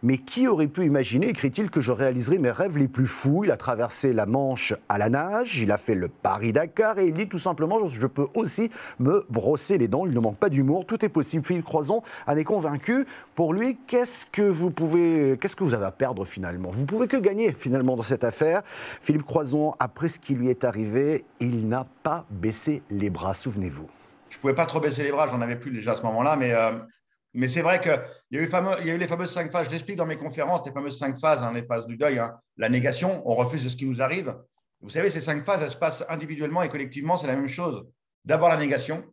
Mais 0.01 0.17
qui 0.17 0.47
aurait 0.47 0.67
pu 0.67 0.85
imaginer, 0.85 1.27
écrit-il, 1.27 1.69
que 1.69 1.81
je 1.81 1.91
réaliserais 1.91 2.37
mes 2.37 2.51
rêves 2.51 2.77
les 2.77 2.87
plus 2.87 3.07
fous? 3.07 3.43
Il 3.43 3.51
a 3.51 3.57
traversé 3.57 4.13
la 4.13 4.25
Manche 4.25 4.73
à 4.87 4.97
la 4.97 5.09
nage, 5.09 5.59
il 5.59 5.71
a 5.71 5.77
fait 5.77 5.95
le 5.95 6.07
Paris-Dakar 6.07 6.99
et 6.99 7.07
il 7.07 7.13
dit 7.13 7.27
tout 7.27 7.37
simplement 7.37 7.85
je 7.87 8.07
peux 8.07 8.27
aussi 8.33 8.71
me 8.99 9.25
brosser 9.29 9.77
les 9.77 9.87
dents. 9.87 10.05
Il 10.05 10.13
ne 10.13 10.19
manque 10.19 10.37
pas 10.37 10.49
d'humour, 10.49 10.85
tout 10.85 11.03
est 11.03 11.09
possible. 11.09 11.45
Philippe 11.45 11.65
Croison 11.65 12.01
en 12.27 12.37
est 12.37 12.43
convaincu. 12.43 13.05
Pour 13.35 13.53
lui, 13.53 13.77
qu'est-ce 13.87 14.25
que 14.25 14.41
vous 14.41 14.71
pouvez, 14.71 15.37
qu'est-ce 15.39 15.55
que 15.55 15.63
vous 15.63 15.73
avez 15.73 15.85
à 15.85 15.91
perdre 15.91 16.25
finalement? 16.25 16.69
Vous 16.71 16.85
pouvez 16.85 17.07
que 17.07 17.17
gagner 17.17 17.53
finalement 17.53 17.95
dans 17.95 18.03
cette 18.03 18.23
affaire. 18.23 18.61
Philippe 19.01 19.23
Croison, 19.23 19.73
après 19.79 20.09
ce 20.09 20.19
qui 20.19 20.35
lui 20.35 20.49
est 20.49 20.63
arrivé, 20.63 21.25
il 21.39 21.67
n'a 21.67 21.85
pas 22.03 22.25
baissé 22.29 22.81
les 22.89 23.09
bras. 23.09 23.33
Souvenez-vous. 23.33 23.87
Je 24.29 24.37
ne 24.37 24.41
pouvais 24.41 24.55
pas 24.55 24.65
trop 24.65 24.79
baisser 24.79 25.03
les 25.03 25.11
bras, 25.11 25.27
j'en 25.27 25.41
avais 25.41 25.55
plus 25.55 25.71
déjà 25.71 25.93
à 25.93 25.95
ce 25.95 26.03
moment-là, 26.03 26.35
mais 26.35 26.53
euh, 26.53 26.71
mais 27.33 27.47
c'est 27.47 27.61
vrai 27.61 27.79
qu'il 27.79 27.91
y, 28.31 28.37
a 28.37 28.41
eu 28.41 28.49
y 28.85 28.91
a 28.91 28.97
les 28.97 29.07
fameuses 29.07 29.31
cinq 29.31 29.51
phases. 29.51 29.67
Je 29.67 29.71
l'explique 29.71 29.97
dans 29.97 30.05
mes 30.05 30.17
conférences, 30.17 30.65
les 30.65 30.71
fameuses 30.71 30.97
cinq 30.97 31.19
phases, 31.19 31.41
hein, 31.43 31.53
les 31.53 31.63
phases 31.63 31.85
du 31.85 31.95
deuil. 31.95 32.19
Hein. 32.19 32.35
La 32.57 32.69
négation, 32.69 33.21
on 33.25 33.35
refuse 33.35 33.63
de 33.63 33.69
ce 33.69 33.75
qui 33.75 33.85
nous 33.85 34.01
arrive. 34.01 34.35
Vous 34.81 34.89
savez, 34.89 35.09
ces 35.09 35.21
cinq 35.21 35.45
phases, 35.45 35.61
elles 35.61 35.71
se 35.71 35.77
passent 35.77 36.03
individuellement 36.09 36.63
et 36.63 36.69
collectivement, 36.69 37.17
c'est 37.17 37.27
la 37.27 37.35
même 37.35 37.47
chose. 37.47 37.85
D'abord 38.25 38.49
la 38.49 38.57
négation, 38.57 39.03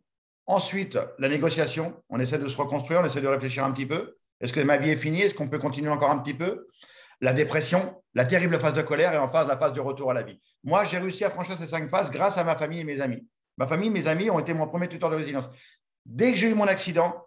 ensuite 0.45 0.97
la 1.19 1.29
négociation. 1.29 2.01
On 2.09 2.19
essaie 2.19 2.39
de 2.39 2.47
se 2.47 2.57
reconstruire, 2.57 3.01
on 3.01 3.05
essaie 3.05 3.21
de 3.21 3.27
réfléchir 3.27 3.63
un 3.63 3.71
petit 3.71 3.85
peu. 3.85 4.15
Est-ce 4.39 4.53
que 4.53 4.59
ma 4.61 4.77
vie 4.77 4.91
est 4.91 4.97
finie? 4.97 5.21
Est-ce 5.21 5.33
qu'on 5.35 5.49
peut 5.49 5.59
continuer 5.59 5.89
encore 5.89 6.11
un 6.11 6.19
petit 6.19 6.33
peu? 6.33 6.67
La 7.21 7.33
dépression, 7.33 8.01
la 8.13 8.25
terrible 8.25 8.59
phase 8.59 8.73
de 8.73 8.81
colère 8.81 9.13
et 9.13 9.17
en 9.17 9.27
phase 9.27 9.47
la 9.47 9.57
phase 9.57 9.73
de 9.73 9.81
retour 9.81 10.11
à 10.11 10.13
la 10.13 10.21
vie. 10.23 10.39
Moi, 10.63 10.83
j'ai 10.83 10.97
réussi 10.97 11.23
à 11.25 11.29
franchir 11.29 11.57
ces 11.57 11.67
cinq 11.67 11.89
phases 11.89 12.11
grâce 12.11 12.37
à 12.37 12.43
ma 12.43 12.55
famille 12.55 12.79
et 12.79 12.83
mes 12.83 13.01
amis. 13.01 13.27
Ma 13.57 13.67
famille, 13.67 13.89
mes 13.89 14.07
amis 14.07 14.29
ont 14.29 14.39
été 14.39 14.53
mon 14.53 14.67
premier 14.67 14.87
tuteur 14.87 15.09
de 15.09 15.15
résilience. 15.15 15.45
Dès 16.05 16.31
que 16.31 16.37
j'ai 16.37 16.49
eu 16.49 16.53
mon 16.53 16.67
accident, 16.67 17.26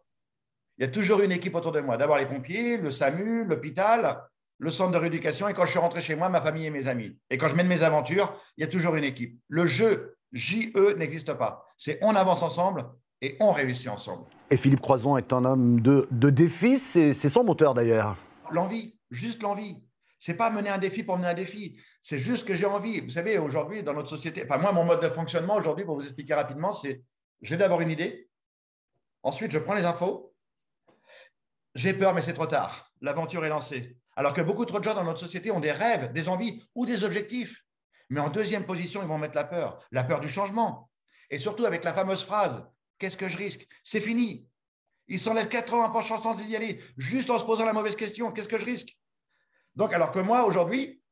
il 0.81 0.85
y 0.85 0.87
a 0.87 0.91
toujours 0.91 1.21
une 1.21 1.31
équipe 1.31 1.55
autour 1.55 1.73
de 1.73 1.81
moi. 1.81 1.99
D'abord 1.99 2.17
les 2.17 2.25
pompiers, 2.25 2.79
le 2.79 2.91
SAMU, 2.91 3.45
l'hôpital, 3.45 4.23
le 4.57 4.71
centre 4.71 4.93
de 4.93 4.97
rééducation. 4.97 5.47
Et 5.47 5.53
quand 5.53 5.67
je 5.67 5.73
suis 5.73 5.79
rentré 5.79 6.01
chez 6.01 6.17
moi, 6.17 6.31
ma 6.31 6.41
famille 6.41 6.65
et 6.65 6.71
mes 6.71 6.89
amis. 6.89 7.19
Et 7.29 7.37
quand 7.37 7.49
je 7.49 7.55
mène 7.55 7.69
mes 7.69 7.83
aventures, 7.83 8.35
il 8.57 8.63
y 8.63 8.65
a 8.65 8.67
toujours 8.67 8.97
une 8.97 9.05
équipe. 9.05 9.39
Le 9.49 9.67
jeu 9.67 10.17
JE 10.33 10.97
n'existe 10.97 11.35
pas. 11.35 11.67
C'est 11.77 11.99
on 12.01 12.17
avance 12.17 12.43
ensemble 12.43 12.87
et 13.21 13.37
on 13.41 13.53
réussit 13.53 13.89
ensemble. 13.89 14.25
Et 14.49 14.57
Philippe 14.57 14.81
Croison 14.81 15.19
est 15.19 15.35
un 15.35 15.45
homme 15.45 15.81
de, 15.81 16.09
de 16.11 16.31
défis. 16.31 16.79
C'est 16.79 17.13
son 17.13 17.45
moteur 17.45 17.75
d'ailleurs. 17.75 18.17
L'envie, 18.51 18.97
juste 19.11 19.43
l'envie. 19.43 19.85
C'est 20.19 20.35
pas 20.35 20.49
mener 20.49 20.71
un 20.71 20.79
défi 20.79 21.03
pour 21.03 21.19
mener 21.19 21.29
un 21.29 21.35
défi. 21.35 21.79
C'est 22.01 22.19
juste 22.19 22.49
que 22.49 22.55
j'ai 22.55 22.65
envie. 22.65 23.01
Vous 23.01 23.11
savez, 23.11 23.37
aujourd'hui, 23.37 23.83
dans 23.83 23.93
notre 23.93 24.09
société, 24.09 24.45
enfin, 24.45 24.57
moi, 24.57 24.73
mon 24.73 24.85
mode 24.85 25.03
de 25.03 25.09
fonctionnement 25.11 25.57
aujourd'hui, 25.57 25.85
pour 25.85 25.97
vous 25.97 26.05
expliquer 26.05 26.33
rapidement, 26.33 26.73
c'est 26.73 27.03
j'ai 27.43 27.59
d'abord 27.59 27.83
une 27.83 27.91
idée. 27.91 28.31
Ensuite, 29.23 29.53
je 29.53 29.59
prends 29.59 29.75
les 29.75 29.85
infos. 29.85 30.30
J'ai 31.75 31.95
peur, 31.95 32.15
mais 32.15 32.23
c'est 32.23 32.33
trop 32.33 32.47
tard. 32.47 32.93
L'aventure 33.01 33.45
est 33.45 33.49
lancée. 33.49 33.97
Alors 34.17 34.33
que 34.33 34.41
beaucoup 34.41 34.65
trop 34.65 34.79
de 34.79 34.85
gens 34.85 34.95
dans 34.95 35.05
notre 35.05 35.21
société 35.21 35.51
ont 35.51 35.61
des 35.61 35.73
rêves, 35.73 36.13
des 36.13 36.29
envies 36.29 36.63
ou 36.75 36.85
des 36.85 37.05
objectifs. 37.05 37.65
Mais 38.11 38.21
en 38.21 38.29
deuxième 38.29 38.67
position, 38.67 39.03
ils 39.03 39.09
vont 39.09 39.19
mettre 39.19 39.37
la 39.37 39.45
peur, 39.45 39.87
la 39.93 40.03
peur 40.03 40.21
du 40.21 40.29
changement. 40.29 40.91
Et 41.31 41.39
surtout 41.39 41.65
avec 41.65 41.85
la 41.85 41.95
fameuse 41.95 42.25
phrase 42.25 42.65
Qu'est-ce 42.99 43.17
que 43.17 43.29
je 43.29 43.39
risque? 43.39 43.67
C'est 43.83 44.01
fini. 44.01 44.47
Ils 45.09 45.19
s'enlèvent 45.19 45.49
80% 45.49 46.07
chance 46.07 46.37
d'y 46.37 46.55
aller 46.55 46.81
juste 46.99 47.31
en 47.31 47.39
se 47.39 47.45
posant 47.45 47.65
la 47.65 47.73
mauvaise 47.73 47.97
question 47.97 48.31
Qu'est-ce 48.31 48.49
que 48.49 48.59
je 48.59 48.67
risque? 48.67 48.97
Donc, 49.75 49.95
alors 49.95 50.13
que 50.13 50.19
moi, 50.19 50.45
aujourd'hui, 50.45 51.03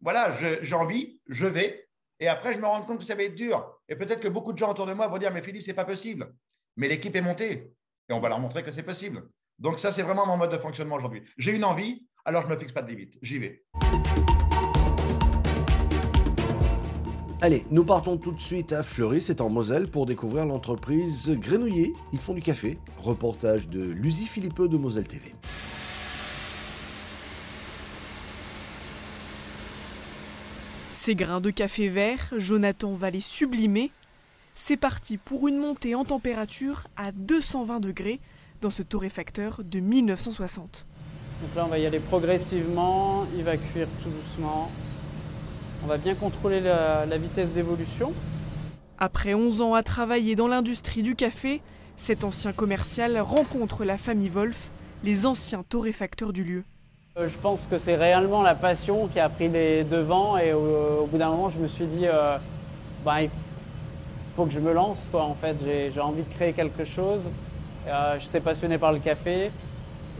voilà, 0.00 0.30
j'ai 0.62 0.74
envie, 0.74 1.20
je 1.26 1.46
vais. 1.46 1.88
Et 2.20 2.28
après, 2.28 2.54
je 2.54 2.58
me 2.58 2.66
rends 2.66 2.82
compte 2.82 3.00
que 3.00 3.04
ça 3.04 3.14
va 3.14 3.24
être 3.24 3.34
dur. 3.34 3.80
Et 3.88 3.96
peut-être 3.96 4.20
que 4.20 4.28
beaucoup 4.28 4.52
de 4.52 4.58
gens 4.58 4.70
autour 4.70 4.86
de 4.86 4.92
moi 4.92 5.08
vont 5.08 5.18
dire 5.18 5.32
Mais 5.32 5.42
Philippe, 5.42 5.64
c'est 5.64 5.74
pas 5.74 5.84
possible. 5.84 6.32
Mais 6.76 6.86
l'équipe 6.86 7.14
est 7.16 7.20
montée. 7.20 7.72
Et 8.08 8.12
on 8.12 8.20
va 8.20 8.28
leur 8.28 8.38
montrer 8.38 8.62
que 8.62 8.70
c'est 8.70 8.84
possible. 8.84 9.28
Donc 9.58 9.78
ça, 9.78 9.90
c'est 9.90 10.02
vraiment 10.02 10.26
mon 10.26 10.36
mode 10.36 10.52
de 10.52 10.58
fonctionnement 10.58 10.96
aujourd'hui. 10.96 11.22
J'ai 11.38 11.52
une 11.52 11.64
envie, 11.64 12.06
alors 12.26 12.42
je 12.42 12.48
ne 12.48 12.54
me 12.54 12.58
fixe 12.58 12.72
pas 12.72 12.82
de 12.82 12.90
limite. 12.90 13.16
J'y 13.22 13.38
vais. 13.38 13.64
Allez, 17.40 17.64
nous 17.70 17.84
partons 17.84 18.18
tout 18.18 18.32
de 18.32 18.40
suite 18.40 18.72
à 18.72 18.82
Fleury, 18.82 19.20
c'est 19.20 19.40
en 19.40 19.48
Moselle, 19.48 19.88
pour 19.88 20.04
découvrir 20.04 20.44
l'entreprise 20.44 21.30
Grenouiller. 21.38 21.94
Ils 22.12 22.18
font 22.18 22.34
du 22.34 22.42
café. 22.42 22.78
Reportage 22.98 23.68
de 23.68 23.82
Lucie 23.82 24.26
Philippeux 24.26 24.68
de 24.68 24.76
Moselle 24.76 25.08
TV. 25.08 25.34
Ces 30.92 31.14
grains 31.14 31.40
de 31.40 31.50
café 31.50 31.88
vert, 31.88 32.28
Jonathan 32.36 32.92
va 32.92 33.10
les 33.10 33.20
sublimer. 33.22 33.90
C'est 34.54 34.76
parti 34.76 35.16
pour 35.16 35.48
une 35.48 35.56
montée 35.58 35.94
en 35.94 36.04
température 36.04 36.84
à 36.96 37.12
220 37.12 37.80
degrés 37.80 38.20
dans 38.66 38.70
ce 38.70 38.82
torréfacteur 38.82 39.60
de 39.62 39.78
1960. 39.78 40.86
Donc 41.40 41.54
là, 41.54 41.62
on 41.66 41.68
va 41.68 41.78
y 41.78 41.86
aller 41.86 42.00
progressivement, 42.00 43.24
il 43.36 43.44
va 43.44 43.56
cuire 43.56 43.86
tout 44.02 44.08
doucement. 44.08 44.72
On 45.84 45.86
va 45.86 45.98
bien 45.98 46.16
contrôler 46.16 46.60
la, 46.60 47.06
la 47.06 47.16
vitesse 47.16 47.50
d'évolution. 47.50 48.12
Après 48.98 49.34
11 49.34 49.60
ans 49.60 49.74
à 49.74 49.84
travailler 49.84 50.34
dans 50.34 50.48
l'industrie 50.48 51.04
du 51.04 51.14
café, 51.14 51.62
cet 51.94 52.24
ancien 52.24 52.52
commercial 52.52 53.16
rencontre 53.20 53.84
la 53.84 53.96
famille 53.96 54.30
Wolf, 54.30 54.72
les 55.04 55.26
anciens 55.26 55.62
torréfacteurs 55.62 56.32
du 56.32 56.42
lieu. 56.42 56.64
Euh, 57.18 57.28
je 57.28 57.38
pense 57.38 57.68
que 57.70 57.78
c'est 57.78 57.94
réellement 57.94 58.42
la 58.42 58.56
passion 58.56 59.06
qui 59.06 59.20
a 59.20 59.28
pris 59.28 59.48
les 59.48 59.84
devants 59.84 60.38
et 60.38 60.52
au, 60.52 61.02
au 61.02 61.06
bout 61.06 61.18
d'un 61.18 61.30
moment, 61.30 61.50
je 61.50 61.58
me 61.58 61.68
suis 61.68 61.86
dit, 61.86 62.08
euh, 62.08 62.36
bah, 63.04 63.22
il 63.22 63.30
faut 64.34 64.44
que 64.44 64.52
je 64.52 64.58
me 64.58 64.72
lance. 64.72 65.06
Quoi. 65.12 65.22
En 65.22 65.36
fait, 65.36 65.56
j'ai 65.64 66.00
envie 66.00 66.22
de 66.22 66.34
créer 66.34 66.52
quelque 66.52 66.84
chose. 66.84 67.20
Euh, 67.86 68.16
J'étais 68.18 68.40
passionné 68.40 68.78
par 68.78 68.92
le 68.92 68.98
café 68.98 69.50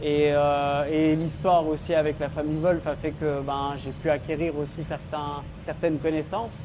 et, 0.01 0.29
euh, 0.31 0.85
et 0.89 1.15
l'histoire 1.15 1.67
aussi 1.67 1.93
avec 1.93 2.19
la 2.19 2.29
famille 2.29 2.59
Wolf 2.61 2.85
a 2.87 2.95
fait 2.95 3.11
que 3.11 3.41
ben, 3.41 3.75
j'ai 3.83 3.91
pu 3.91 4.09
acquérir 4.09 4.57
aussi 4.57 4.83
certains, 4.83 5.41
certaines 5.65 5.97
connaissances. 5.99 6.59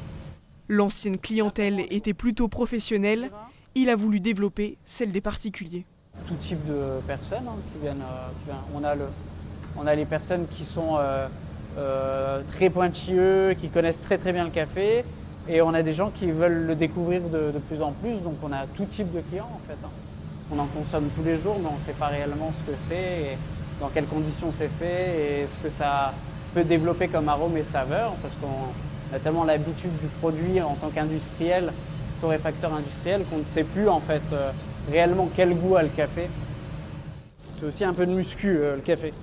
L'ancienne 0.69 1.17
clientèle 1.17 1.81
était 1.89 2.13
plutôt 2.13 2.47
professionnelle. 2.47 3.31
Il 3.75 3.89
a 3.89 3.95
voulu 3.95 4.19
développer 4.19 4.77
celle 4.85 5.11
des 5.11 5.19
particuliers. 5.21 5.85
Tout 6.27 6.35
type 6.35 6.63
de 6.67 7.01
personnes 7.07 7.47
hein, 7.47 7.57
qui, 7.73 7.79
viennent, 7.81 8.01
euh, 8.01 8.29
qui 8.39 8.45
viennent. 8.45 8.63
On 8.75 8.83
a 8.83 8.95
le, 8.95 9.05
on 9.77 9.87
a 9.87 9.95
les 9.95 10.05
personnes 10.05 10.47
qui 10.47 10.63
sont 10.63 10.97
euh, 10.99 12.41
très 12.53 12.69
pointilleux, 12.69 13.55
qui 13.59 13.67
connaissent 13.69 14.03
très 14.03 14.17
très 14.19 14.31
bien 14.31 14.43
le 14.45 14.51
café, 14.51 15.03
et 15.49 15.61
on 15.61 15.73
a 15.73 15.81
des 15.81 15.95
gens 15.95 16.11
qui 16.11 16.31
veulent 16.31 16.67
le 16.67 16.75
découvrir 16.75 17.23
de, 17.23 17.51
de 17.51 17.59
plus 17.59 17.81
en 17.81 17.91
plus, 17.91 18.13
donc 18.23 18.35
on 18.43 18.51
a 18.53 18.67
tout 18.77 18.85
type 18.85 19.11
de 19.11 19.21
clients 19.21 19.49
en 19.53 19.59
fait. 19.67 19.77
hein. 19.83 19.89
On 20.51 20.59
en 20.59 20.67
consomme 20.67 21.09
tous 21.15 21.23
les 21.23 21.39
jours, 21.39 21.57
mais 21.61 21.69
on 21.69 21.77
ne 21.77 21.83
sait 21.83 21.93
pas 21.93 22.07
réellement 22.07 22.51
ce 22.51 22.71
que 22.71 22.77
c'est, 22.87 23.37
dans 23.79 23.89
quelles 23.89 24.05
conditions 24.05 24.51
c'est 24.51 24.67
fait, 24.67 25.43
et 25.43 25.47
ce 25.47 25.63
que 25.63 25.69
ça 25.69 26.13
peut 26.53 26.63
développer 26.63 27.07
comme 27.07 27.29
arôme 27.29 27.57
et 27.57 27.63
saveur, 27.63 28.13
parce 28.21 28.35
qu'on 28.35 29.15
a 29.15 29.19
tellement 29.19 29.43
l'habitude 29.43 29.91
du 29.99 30.07
produit 30.19 30.61
en 30.61 30.75
tant 30.75 30.89
qu'industriel, 30.89 31.71
torréfacteur 32.21 32.73
industriel, 32.73 33.23
qu'on 33.29 33.39
ne 33.39 33.45
sait 33.45 33.63
plus 33.63 33.89
en 33.89 33.99
fait 33.99 34.21
euh, 34.31 34.51
réellement 34.91 35.29
quel 35.35 35.55
goût 35.55 35.75
a 35.75 35.83
le 35.83 35.89
café. 35.89 36.29
C'est 37.53 37.65
aussi 37.65 37.83
un 37.83 37.93
peu 37.93 38.05
de 38.05 38.13
muscu 38.13 38.57
euh, 38.57 38.75
le 38.75 38.81
café. 38.81 39.13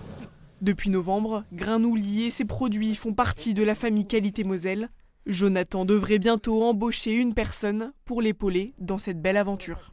Depuis 0.60 0.90
novembre, 0.90 1.44
Grinoulier 1.52 2.26
et 2.26 2.30
ses 2.30 2.44
produits 2.44 2.94
font 2.94 3.14
partie 3.14 3.54
de 3.54 3.62
la 3.62 3.74
famille 3.74 4.06
Qualité 4.06 4.44
Moselle. 4.44 4.90
Jonathan 5.26 5.84
devrait 5.84 6.18
bientôt 6.18 6.62
embaucher 6.62 7.12
une 7.12 7.34
personne 7.34 7.92
pour 8.04 8.20
l'épauler 8.20 8.74
dans 8.78 8.98
cette 8.98 9.22
belle 9.22 9.36
aventure. 9.36 9.92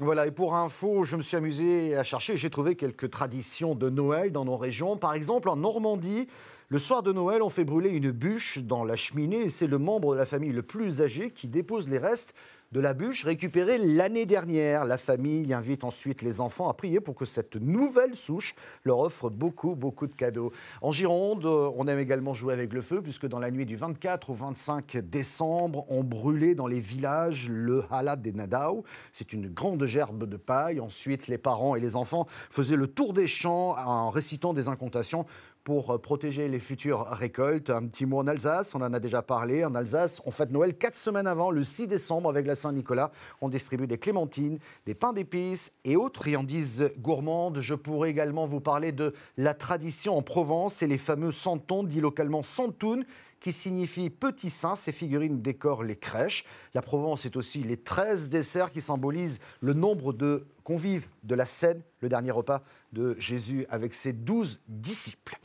Voilà, 0.00 0.26
et 0.26 0.32
pour 0.32 0.56
info, 0.56 1.04
je 1.04 1.14
me 1.14 1.22
suis 1.22 1.36
amusé 1.36 1.96
à 1.96 2.02
chercher, 2.02 2.36
j'ai 2.36 2.50
trouvé 2.50 2.74
quelques 2.74 3.10
traditions 3.10 3.76
de 3.76 3.88
Noël 3.88 4.32
dans 4.32 4.44
nos 4.44 4.56
régions. 4.56 4.96
Par 4.96 5.14
exemple, 5.14 5.48
en 5.48 5.54
Normandie, 5.54 6.26
le 6.68 6.78
soir 6.80 7.04
de 7.04 7.12
Noël, 7.12 7.42
on 7.42 7.48
fait 7.48 7.62
brûler 7.62 7.90
une 7.90 8.10
bûche 8.10 8.58
dans 8.58 8.82
la 8.82 8.96
cheminée 8.96 9.42
et 9.42 9.50
c'est 9.50 9.68
le 9.68 9.78
membre 9.78 10.14
de 10.14 10.18
la 10.18 10.26
famille 10.26 10.50
le 10.50 10.62
plus 10.62 11.00
âgé 11.00 11.30
qui 11.30 11.46
dépose 11.46 11.88
les 11.88 11.98
restes 11.98 12.34
de 12.74 12.80
la 12.80 12.92
bûche 12.92 13.22
récupérée 13.22 13.78
l'année 13.78 14.26
dernière. 14.26 14.84
La 14.84 14.98
famille 14.98 15.54
invite 15.54 15.84
ensuite 15.84 16.22
les 16.22 16.40
enfants 16.40 16.68
à 16.68 16.74
prier 16.74 16.98
pour 16.98 17.14
que 17.14 17.24
cette 17.24 17.54
nouvelle 17.54 18.16
souche 18.16 18.56
leur 18.82 18.98
offre 18.98 19.30
beaucoup, 19.30 19.76
beaucoup 19.76 20.08
de 20.08 20.14
cadeaux. 20.14 20.50
En 20.82 20.90
Gironde, 20.90 21.46
euh, 21.46 21.70
on 21.76 21.86
aime 21.86 22.00
également 22.00 22.34
jouer 22.34 22.52
avec 22.52 22.72
le 22.72 22.82
feu 22.82 23.00
puisque 23.00 23.28
dans 23.28 23.38
la 23.38 23.52
nuit 23.52 23.64
du 23.64 23.76
24 23.76 24.30
au 24.30 24.34
25 24.34 24.96
décembre, 24.96 25.84
on 25.88 26.02
brûlait 26.02 26.56
dans 26.56 26.66
les 26.66 26.80
villages 26.80 27.48
le 27.48 27.84
halat 27.92 28.16
des 28.16 28.32
Nadao. 28.32 28.82
C'est 29.12 29.32
une 29.32 29.46
grande 29.46 29.84
gerbe 29.84 30.28
de 30.28 30.36
paille. 30.36 30.80
Ensuite, 30.80 31.28
les 31.28 31.38
parents 31.38 31.76
et 31.76 31.80
les 31.80 31.94
enfants 31.94 32.26
faisaient 32.50 32.74
le 32.74 32.88
tour 32.88 33.12
des 33.12 33.28
champs 33.28 33.76
en 33.78 34.10
récitant 34.10 34.52
des 34.52 34.66
incantations 34.66 35.26
pour 35.64 35.90
euh, 35.90 35.98
protéger 35.98 36.46
les 36.46 36.60
futures 36.60 37.06
récoltes. 37.08 37.70
Un 37.70 37.86
petit 37.86 38.06
mot 38.06 38.18
en 38.18 38.26
Alsace, 38.26 38.74
on 38.74 38.82
en 38.82 38.92
a 38.92 39.00
déjà 39.00 39.22
parlé. 39.22 39.64
En 39.64 39.74
Alsace, 39.74 40.20
on 40.26 40.30
fête 40.30 40.50
Noël 40.50 40.76
quatre 40.76 40.96
semaines 40.96 41.26
avant, 41.26 41.50
le 41.50 41.64
6 41.64 41.88
décembre, 41.88 42.28
avec 42.28 42.46
la 42.46 42.54
Saint-Nicolas. 42.54 43.10
On 43.40 43.48
distribue 43.48 43.86
des 43.86 43.98
clémentines, 43.98 44.58
des 44.86 44.94
pains 44.94 45.14
d'épices 45.14 45.72
et 45.84 45.96
autres 45.96 46.20
friandises 46.20 46.92
gourmandes. 46.98 47.60
Je 47.60 47.74
pourrais 47.74 48.10
également 48.10 48.46
vous 48.46 48.60
parler 48.60 48.92
de 48.92 49.14
la 49.38 49.54
tradition 49.54 50.16
en 50.16 50.22
Provence 50.22 50.82
et 50.82 50.86
les 50.86 50.98
fameux 50.98 51.32
santons, 51.32 51.82
dit 51.82 52.00
localement 52.00 52.42
santoun, 52.42 53.04
qui 53.44 53.52
signifie 53.52 54.08
petit 54.08 54.48
saint. 54.48 54.74
Ces 54.74 54.90
figurines 54.90 55.42
décorent 55.42 55.82
les 55.82 55.96
crèches. 55.96 56.46
La 56.72 56.80
Provence 56.80 57.26
est 57.26 57.36
aussi 57.36 57.62
les 57.62 57.76
13 57.76 58.30
desserts 58.30 58.72
qui 58.72 58.80
symbolisent 58.80 59.38
le 59.60 59.74
nombre 59.74 60.14
de 60.14 60.46
convives 60.62 61.08
de 61.24 61.34
la 61.34 61.44
scène, 61.44 61.82
le 62.00 62.08
dernier 62.08 62.30
repas 62.30 62.62
de 62.94 63.14
Jésus 63.18 63.66
avec 63.68 63.92
ses 63.92 64.14
douze 64.14 64.62
disciples. 64.66 65.38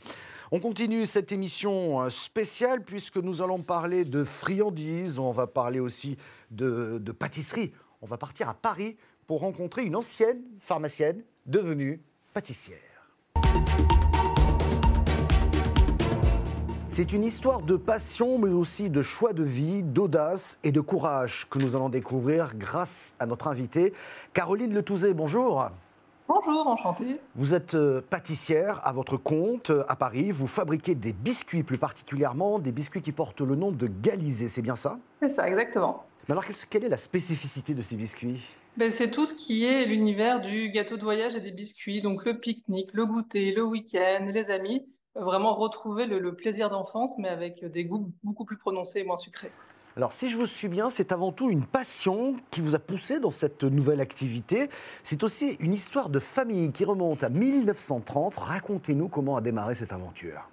On 0.50 0.60
continue 0.60 1.04
cette 1.04 1.30
émission 1.30 2.00
euh, 2.00 2.08
spéciale 2.08 2.82
puisque 2.84 3.18
nous 3.18 3.42
allons 3.42 3.60
parler 3.60 4.06
de 4.06 4.24
friandises, 4.24 5.18
on 5.18 5.30
va 5.30 5.46
parler 5.46 5.78
aussi 5.78 6.16
de, 6.50 6.96
de 7.02 7.12
pâtisserie. 7.12 7.74
On 8.00 8.06
va 8.06 8.16
partir 8.16 8.48
à 8.48 8.54
Paris 8.54 8.96
pour 9.26 9.40
rencontrer 9.40 9.84
une 9.84 9.94
ancienne 9.94 10.40
pharmacienne 10.58 11.22
devenue 11.44 12.00
pâtissière. 12.32 12.89
C'est 16.92 17.12
une 17.12 17.22
histoire 17.22 17.62
de 17.62 17.76
passion, 17.76 18.36
mais 18.38 18.50
aussi 18.50 18.90
de 18.90 19.00
choix 19.00 19.32
de 19.32 19.44
vie, 19.44 19.84
d'audace 19.84 20.58
et 20.64 20.72
de 20.72 20.80
courage 20.80 21.46
que 21.48 21.60
nous 21.60 21.76
allons 21.76 21.88
découvrir 21.88 22.56
grâce 22.56 23.14
à 23.20 23.26
notre 23.26 23.46
invitée, 23.46 23.92
Caroline 24.34 24.74
Letouzé. 24.74 25.14
Bonjour. 25.14 25.70
Bonjour, 26.26 26.66
enchantée. 26.66 27.20
Vous 27.36 27.54
êtes 27.54 27.74
euh, 27.76 28.00
pâtissière 28.10 28.80
à 28.84 28.92
votre 28.92 29.16
compte 29.16 29.70
euh, 29.70 29.84
à 29.88 29.94
Paris. 29.94 30.32
Vous 30.32 30.48
fabriquez 30.48 30.96
des 30.96 31.12
biscuits, 31.12 31.62
plus 31.62 31.78
particulièrement 31.78 32.58
des 32.58 32.72
biscuits 32.72 33.02
qui 33.02 33.12
portent 33.12 33.40
le 33.40 33.54
nom 33.54 33.70
de 33.70 33.86
Galizé. 33.86 34.48
C'est 34.48 34.62
bien 34.62 34.76
ça? 34.76 34.98
C'est 35.22 35.28
ça, 35.28 35.48
exactement. 35.48 36.04
Mais 36.28 36.32
alors, 36.32 36.44
quelle- 36.44 36.56
quelle 36.68 36.84
est 36.84 36.88
la 36.88 36.98
spécificité 36.98 37.72
de 37.72 37.82
ces 37.82 37.94
biscuits? 37.96 38.40
Ben, 38.76 38.90
c'est 38.90 39.12
tout 39.12 39.26
ce 39.26 39.34
qui 39.34 39.64
est 39.64 39.86
l'univers 39.86 40.40
du 40.40 40.70
gâteau 40.70 40.96
de 40.96 41.02
voyage 41.04 41.36
et 41.36 41.40
des 41.40 41.52
biscuits, 41.52 42.02
donc 42.02 42.24
le 42.24 42.38
pique-nique, 42.38 42.90
le 42.92 43.06
goûter, 43.06 43.52
le 43.54 43.62
week-end, 43.64 44.26
les 44.32 44.50
amis. 44.50 44.84
Vraiment 45.16 45.54
retrouver 45.54 46.06
le, 46.06 46.18
le 46.18 46.34
plaisir 46.34 46.70
d'enfance, 46.70 47.14
mais 47.18 47.28
avec 47.28 47.64
des 47.64 47.84
goûts 47.84 48.12
beaucoup 48.22 48.44
plus 48.44 48.56
prononcés 48.56 49.00
et 49.00 49.04
moins 49.04 49.16
sucrés. 49.16 49.52
Alors, 49.96 50.12
si 50.12 50.30
je 50.30 50.36
vous 50.36 50.46
suis 50.46 50.68
bien, 50.68 50.88
c'est 50.88 51.10
avant 51.10 51.32
tout 51.32 51.50
une 51.50 51.66
passion 51.66 52.36
qui 52.52 52.60
vous 52.60 52.76
a 52.76 52.78
poussé 52.78 53.18
dans 53.18 53.32
cette 53.32 53.64
nouvelle 53.64 54.00
activité. 54.00 54.70
C'est 55.02 55.24
aussi 55.24 55.56
une 55.58 55.72
histoire 55.72 56.10
de 56.10 56.20
famille 56.20 56.70
qui 56.70 56.84
remonte 56.84 57.24
à 57.24 57.28
1930. 57.28 58.36
Racontez-nous 58.36 59.08
comment 59.08 59.36
a 59.36 59.40
démarré 59.40 59.74
cette 59.74 59.92
aventure. 59.92 60.48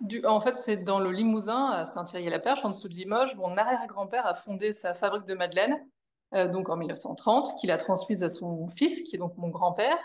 Du- 0.00 0.26
en 0.26 0.40
fait, 0.40 0.58
c'est 0.58 0.78
dans 0.78 0.98
le 0.98 1.12
Limousin, 1.12 1.70
à 1.70 1.86
Saint-Thierry-la-Perche, 1.86 2.64
en 2.64 2.70
dessous 2.70 2.88
de 2.88 2.94
Limoges. 2.94 3.36
Mon 3.36 3.56
arrière-grand-père 3.56 4.26
a 4.26 4.34
fondé 4.34 4.72
sa 4.72 4.92
fabrique 4.94 5.24
de 5.26 5.34
madeleine, 5.34 5.78
euh, 6.34 6.48
donc 6.48 6.68
en 6.68 6.76
1930, 6.76 7.54
qu'il 7.60 7.70
a 7.70 7.78
transmise 7.78 8.24
à 8.24 8.28
son 8.28 8.68
fils, 8.76 9.02
qui 9.02 9.14
est 9.14 9.20
donc 9.20 9.34
mon 9.38 9.48
grand-père. 9.50 9.96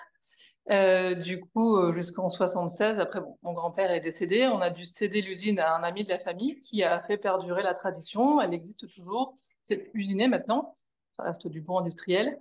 Euh, 0.72 1.16
du 1.16 1.42
coup, 1.42 1.78
euh, 1.78 1.94
jusqu'en 1.94 2.30
76, 2.30 3.00
après, 3.00 3.22
bon, 3.22 3.38
mon 3.42 3.54
grand-père 3.54 3.92
est 3.92 4.02
décédé, 4.02 4.48
on 4.48 4.62
a 4.62 4.70
dû 4.70 4.86
céder 4.86 5.22
l'usine 5.22 5.60
à 5.60 5.76
un 5.76 5.84
ami 5.84 6.04
de 6.04 6.10
la 6.10 6.20
famille 6.20 6.60
qui 6.60 6.84
a 6.84 7.02
fait 7.02 7.18
perdurer 7.18 7.64
la 7.64 7.74
tradition. 7.74 8.40
Elle 8.40 8.54
existe 8.54 8.88
toujours. 8.94 9.34
C'est 9.64 9.90
usiné 9.94 10.28
maintenant. 10.28 10.74
Ça 11.18 11.24
reste 11.24 11.48
du 11.48 11.62
bon 11.62 11.80
industriel. 11.80 12.40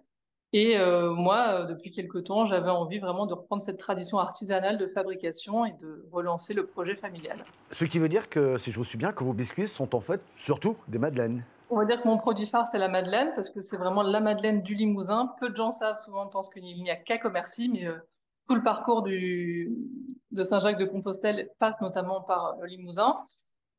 Et 0.53 0.79
euh, 0.79 1.13
moi, 1.13 1.65
depuis 1.65 1.91
quelque 1.91 2.19
temps, 2.19 2.47
j'avais 2.47 2.71
envie 2.71 2.99
vraiment 2.99 3.27
de 3.27 3.35
reprendre 3.35 3.63
cette 3.63 3.79
tradition 3.79 4.19
artisanale 4.19 4.79
de 4.79 4.87
fabrication 4.87 5.67
et 5.67 5.73
de 5.73 6.07
relancer 6.11 6.55
le 6.55 6.67
projet 6.67 6.97
familial. 6.97 7.45
Ce 7.71 7.85
qui 7.85 7.99
veut 7.99 8.09
dire 8.09 8.31
que, 8.31 8.57
si 8.59 8.73
je 8.73 8.77
vous 8.77 8.85
suis 8.85 8.97
bien, 8.97 9.13
que 9.13 9.25
vos 9.25 9.35
biscuits 9.35 9.69
sont 9.69 9.95
en 9.95 10.01
fait 10.01 10.23
surtout 10.35 10.77
des 10.89 10.99
madeleines. 10.99 11.45
On 11.71 11.77
va 11.77 11.85
dire 11.85 12.01
que 12.01 12.09
mon 12.09 12.17
produit 12.17 12.47
phare, 12.47 12.67
c'est 12.67 12.79
la 12.79 12.89
madeleine, 12.89 13.33
parce 13.37 13.51
que 13.51 13.61
c'est 13.61 13.77
vraiment 13.77 14.03
la 14.03 14.21
madeleine 14.21 14.63
du 14.63 14.75
Limousin. 14.75 15.35
Peu 15.39 15.51
de 15.51 15.57
gens 15.57 15.71
savent, 15.71 15.99
souvent 15.99 16.25
on 16.25 16.31
pense 16.31 16.49
qu'il 16.49 16.63
n'y 16.63 16.91
a 16.91 16.97
qu'à 16.97 17.19
Commercy, 17.19 17.69
mais 17.69 17.85
euh, 17.87 17.99
tout 18.49 18.55
le 18.55 18.63
parcours 18.63 19.03
de 19.03 20.43
Saint-Jacques-de-Compostelle 20.43 21.51
passe 21.59 21.81
notamment 21.81 22.23
par 22.23 22.57
le 22.61 22.67
Limousin. 22.67 23.23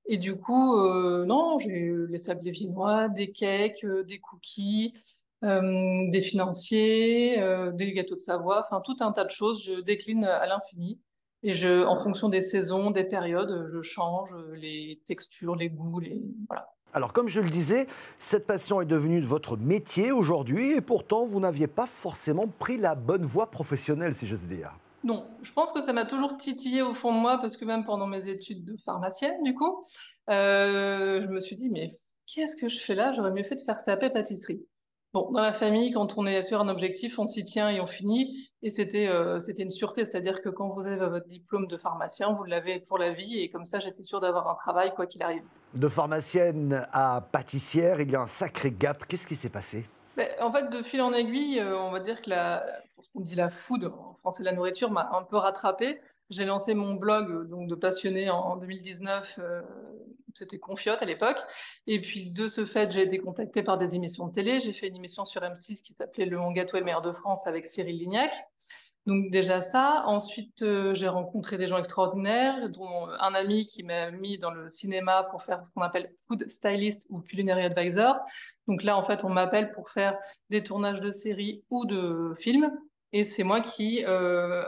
Et 0.05 0.17
du 0.17 0.37
coup, 0.37 0.75
euh, 0.75 1.25
non, 1.25 1.59
j'ai 1.59 1.91
les 2.09 2.17
sablés 2.17 2.51
viennois, 2.51 3.09
des 3.09 3.31
cakes, 3.31 3.83
euh, 3.83 4.03
des 4.03 4.19
cookies, 4.19 4.93
des 5.41 6.21
financiers, 6.21 7.41
des 7.73 7.93
gâteaux 7.93 8.15
de 8.15 8.19
Savoie, 8.19 8.61
enfin 8.61 8.81
tout 8.81 8.97
un 8.99 9.13
tas 9.13 9.23
de 9.23 9.31
choses. 9.31 9.63
Je 9.63 9.79
décline 9.79 10.25
à 10.25 10.45
l'infini. 10.47 10.99
Et 11.43 11.53
en 11.65 11.95
fonction 11.95 12.27
des 12.27 12.41
saisons, 12.41 12.91
des 12.91 13.05
périodes, 13.05 13.65
je 13.67 13.81
change 13.81 14.35
les 14.55 15.01
textures, 15.05 15.55
les 15.55 15.69
goûts, 15.69 16.01
les 16.01 16.25
voilà. 16.49 16.67
Alors, 16.93 17.13
comme 17.13 17.27
je 17.27 17.39
le 17.39 17.49
disais, 17.49 17.85
cette 18.17 18.47
passion 18.47 18.81
est 18.81 18.85
devenue 18.85 19.21
votre 19.21 19.57
métier 19.57 20.11
aujourd'hui, 20.11 20.71
et 20.71 20.81
pourtant, 20.81 21.25
vous 21.25 21.39
n'aviez 21.39 21.67
pas 21.67 21.85
forcément 21.85 22.47
pris 22.47 22.77
la 22.77 22.95
bonne 22.95 23.25
voie 23.25 23.51
professionnelle, 23.51 24.15
si 24.15 24.25
j'ose 24.25 24.47
dire. 24.47 24.71
Non, 25.03 25.29
je 25.43 25.51
pense 25.53 25.71
que 25.71 25.81
ça 25.81 25.93
m'a 25.93 26.05
toujours 26.05 26.37
titillé 26.37 26.81
au 26.81 26.95
fond 26.95 27.13
de 27.13 27.19
moi, 27.19 27.37
parce 27.39 27.57
que 27.57 27.65
même 27.65 27.85
pendant 27.85 28.07
mes 28.07 28.27
études 28.27 28.65
de 28.65 28.75
pharmacienne, 28.83 29.43
du 29.43 29.53
coup, 29.53 29.83
euh, 30.29 31.21
je 31.21 31.27
me 31.27 31.39
suis 31.39 31.55
dit, 31.55 31.69
mais 31.69 31.93
qu'est-ce 32.25 32.55
que 32.55 32.67
je 32.67 32.79
fais 32.79 32.95
là? 32.95 33.13
J'aurais 33.13 33.31
mieux 33.31 33.43
fait 33.43 33.55
de 33.55 33.61
faire 33.61 33.77
CAP 33.77 34.11
pâtisserie. 34.11 34.65
Bon, 35.11 35.31
dans 35.31 35.41
la 35.41 35.53
famille, 35.53 35.91
quand 35.91 36.19
on 36.19 36.27
est 36.27 36.43
sur 36.43 36.61
un 36.61 36.67
objectif, 36.67 37.17
on 37.17 37.25
s'y 37.25 37.43
tient 37.43 37.67
et 37.69 37.81
on 37.81 37.87
finit. 37.87 38.47
Et 38.61 38.69
c'était 38.69 39.07
euh, 39.07 39.39
c'était 39.39 39.63
une 39.63 39.71
sûreté, 39.71 40.05
c'est-à-dire 40.05 40.41
que 40.41 40.49
quand 40.49 40.69
vous 40.69 40.85
avez 40.85 40.97
votre 40.97 41.27
diplôme 41.27 41.65
de 41.65 41.77
pharmacien, 41.77 42.33
vous 42.33 42.43
l'avez 42.43 42.79
pour 42.79 42.99
la 42.99 43.11
vie. 43.11 43.39
Et 43.39 43.49
comme 43.49 43.65
ça, 43.65 43.79
j'étais 43.79 44.03
sûre 44.03 44.21
d'avoir 44.21 44.47
un 44.47 44.55
travail, 44.55 44.93
quoi 44.95 45.07
qu'il 45.07 45.23
arrive. 45.23 45.41
De 45.73 45.87
pharmacienne 45.87 46.87
à 46.91 47.21
pâtissière, 47.31 48.01
il 48.01 48.11
y 48.11 48.15
a 48.15 48.21
un 48.21 48.27
sacré 48.27 48.71
gap. 48.71 49.05
Qu'est-ce 49.07 49.25
qui 49.25 49.35
s'est 49.35 49.49
passé? 49.49 49.85
Ben, 50.15 50.27
En 50.41 50.51
fait, 50.51 50.69
de 50.69 50.83
fil 50.83 51.01
en 51.01 51.11
aiguille, 51.11 51.59
euh, 51.59 51.75
on 51.79 51.91
va 51.91 52.01
dire 52.01 52.21
que 52.21 52.29
la, 52.29 52.63
ce 53.01 53.07
qu'on 53.11 53.21
dit 53.21 53.35
la 53.35 53.49
food, 53.49 53.85
en 53.85 54.13
français 54.19 54.43
la 54.43 54.51
nourriture, 54.51 54.91
m'a 54.91 55.09
un 55.13 55.23
peu 55.23 55.37
rattrapée. 55.37 55.99
J'ai 56.29 56.45
lancé 56.45 56.75
mon 56.75 56.93
blog 56.93 57.49
donc 57.49 57.67
de 57.67 57.73
passionné 57.73 58.29
en, 58.29 58.57
2019 58.57 59.39
c'était 60.35 60.59
Confiote 60.59 61.01
à 61.01 61.05
l'époque. 61.05 61.39
Et 61.87 62.01
puis 62.01 62.29
de 62.29 62.47
ce 62.47 62.65
fait, 62.65 62.91
j'ai 62.91 63.03
été 63.03 63.17
contactée 63.19 63.63
par 63.63 63.77
des 63.77 63.95
émissions 63.95 64.27
de 64.27 64.33
télé. 64.33 64.59
J'ai 64.59 64.73
fait 64.73 64.87
une 64.87 64.95
émission 64.95 65.25
sur 65.25 65.41
M6 65.41 65.81
qui 65.81 65.93
s'appelait 65.93 66.25
Le 66.25 66.39
Gâteau 66.53 66.77
et 66.77 66.81
Meilleur 66.81 67.01
de 67.01 67.11
France 67.11 67.47
avec 67.47 67.65
Cyril 67.65 67.97
Lignac. 67.97 68.33
Donc 69.05 69.31
déjà 69.31 69.61
ça. 69.61 70.03
Ensuite, 70.05 70.61
euh, 70.61 70.93
j'ai 70.93 71.07
rencontré 71.07 71.57
des 71.57 71.67
gens 71.67 71.77
extraordinaires, 71.77 72.69
dont 72.69 73.07
un 73.19 73.33
ami 73.33 73.65
qui 73.65 73.83
m'a 73.83 74.11
mis 74.11 74.37
dans 74.37 74.51
le 74.51 74.69
cinéma 74.69 75.23
pour 75.31 75.41
faire 75.41 75.65
ce 75.65 75.71
qu'on 75.71 75.81
appelle 75.81 76.11
food 76.27 76.47
stylist 76.47 77.07
ou 77.09 77.19
culinary 77.21 77.63
advisor. 77.63 78.17
Donc 78.67 78.83
là, 78.83 78.97
en 78.97 79.03
fait, 79.03 79.23
on 79.23 79.29
m'appelle 79.29 79.71
pour 79.71 79.89
faire 79.89 80.17
des 80.49 80.63
tournages 80.63 81.01
de 81.01 81.11
séries 81.11 81.63
ou 81.71 81.85
de 81.85 82.33
films. 82.37 82.71
Et 83.11 83.23
c'est 83.23 83.43
moi 83.43 83.61
qui 83.61 84.05
euh, 84.05 84.63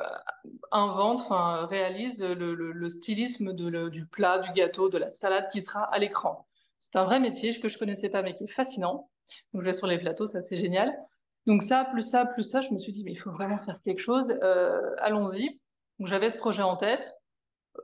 invente, 0.72 1.22
enfin 1.22 1.68
réalise 1.68 2.24
le, 2.24 2.90
stylisme 2.90 3.54
du 3.54 4.06
plat, 4.08 4.40
du 4.40 4.52
gâteau, 4.54 4.90
de 4.90 4.98
la 4.98 5.10
salade 5.10 5.48
qui 5.52 5.62
sera 5.62 5.84
à 5.84 6.00
l'écran. 6.00 6.48
C'est 6.80 6.96
un 6.96 7.04
vrai 7.04 7.20
métier 7.20 7.60
que 7.60 7.70
je 7.70 7.78
connaissais 7.78 8.10
pas, 8.10 8.24
mais 8.24 8.34
qui 8.34 8.46
est 8.46 8.52
fascinant. 8.52 9.10
Donc 9.54 9.62
je 9.62 9.68
vais 9.68 9.74
sur 9.74 9.86
les 9.86 10.00
plateaux, 10.00 10.26
ça 10.26 10.42
c'est 10.42 10.58
génial. 10.58 10.98
Donc 11.46 11.62
ça, 11.62 11.86
plus 11.86 12.02
ça, 12.02 12.26
plus 12.26 12.44
ça, 12.44 12.62
je 12.62 12.72
me 12.72 12.80
suis 12.80 12.92
dit 12.92 13.04
mais 13.04 13.12
il 13.12 13.16
faut 13.18 13.32
vraiment 13.32 13.60
faire 13.60 13.80
quelque 13.82 14.02
chose. 14.02 14.34
Euh, 14.42 14.96
allons-y. 15.00 15.60
Donc 16.00 16.08
j'avais 16.08 16.32
ce 16.32 16.38
projet 16.38 16.64
en 16.64 16.78
tête. 16.78 17.14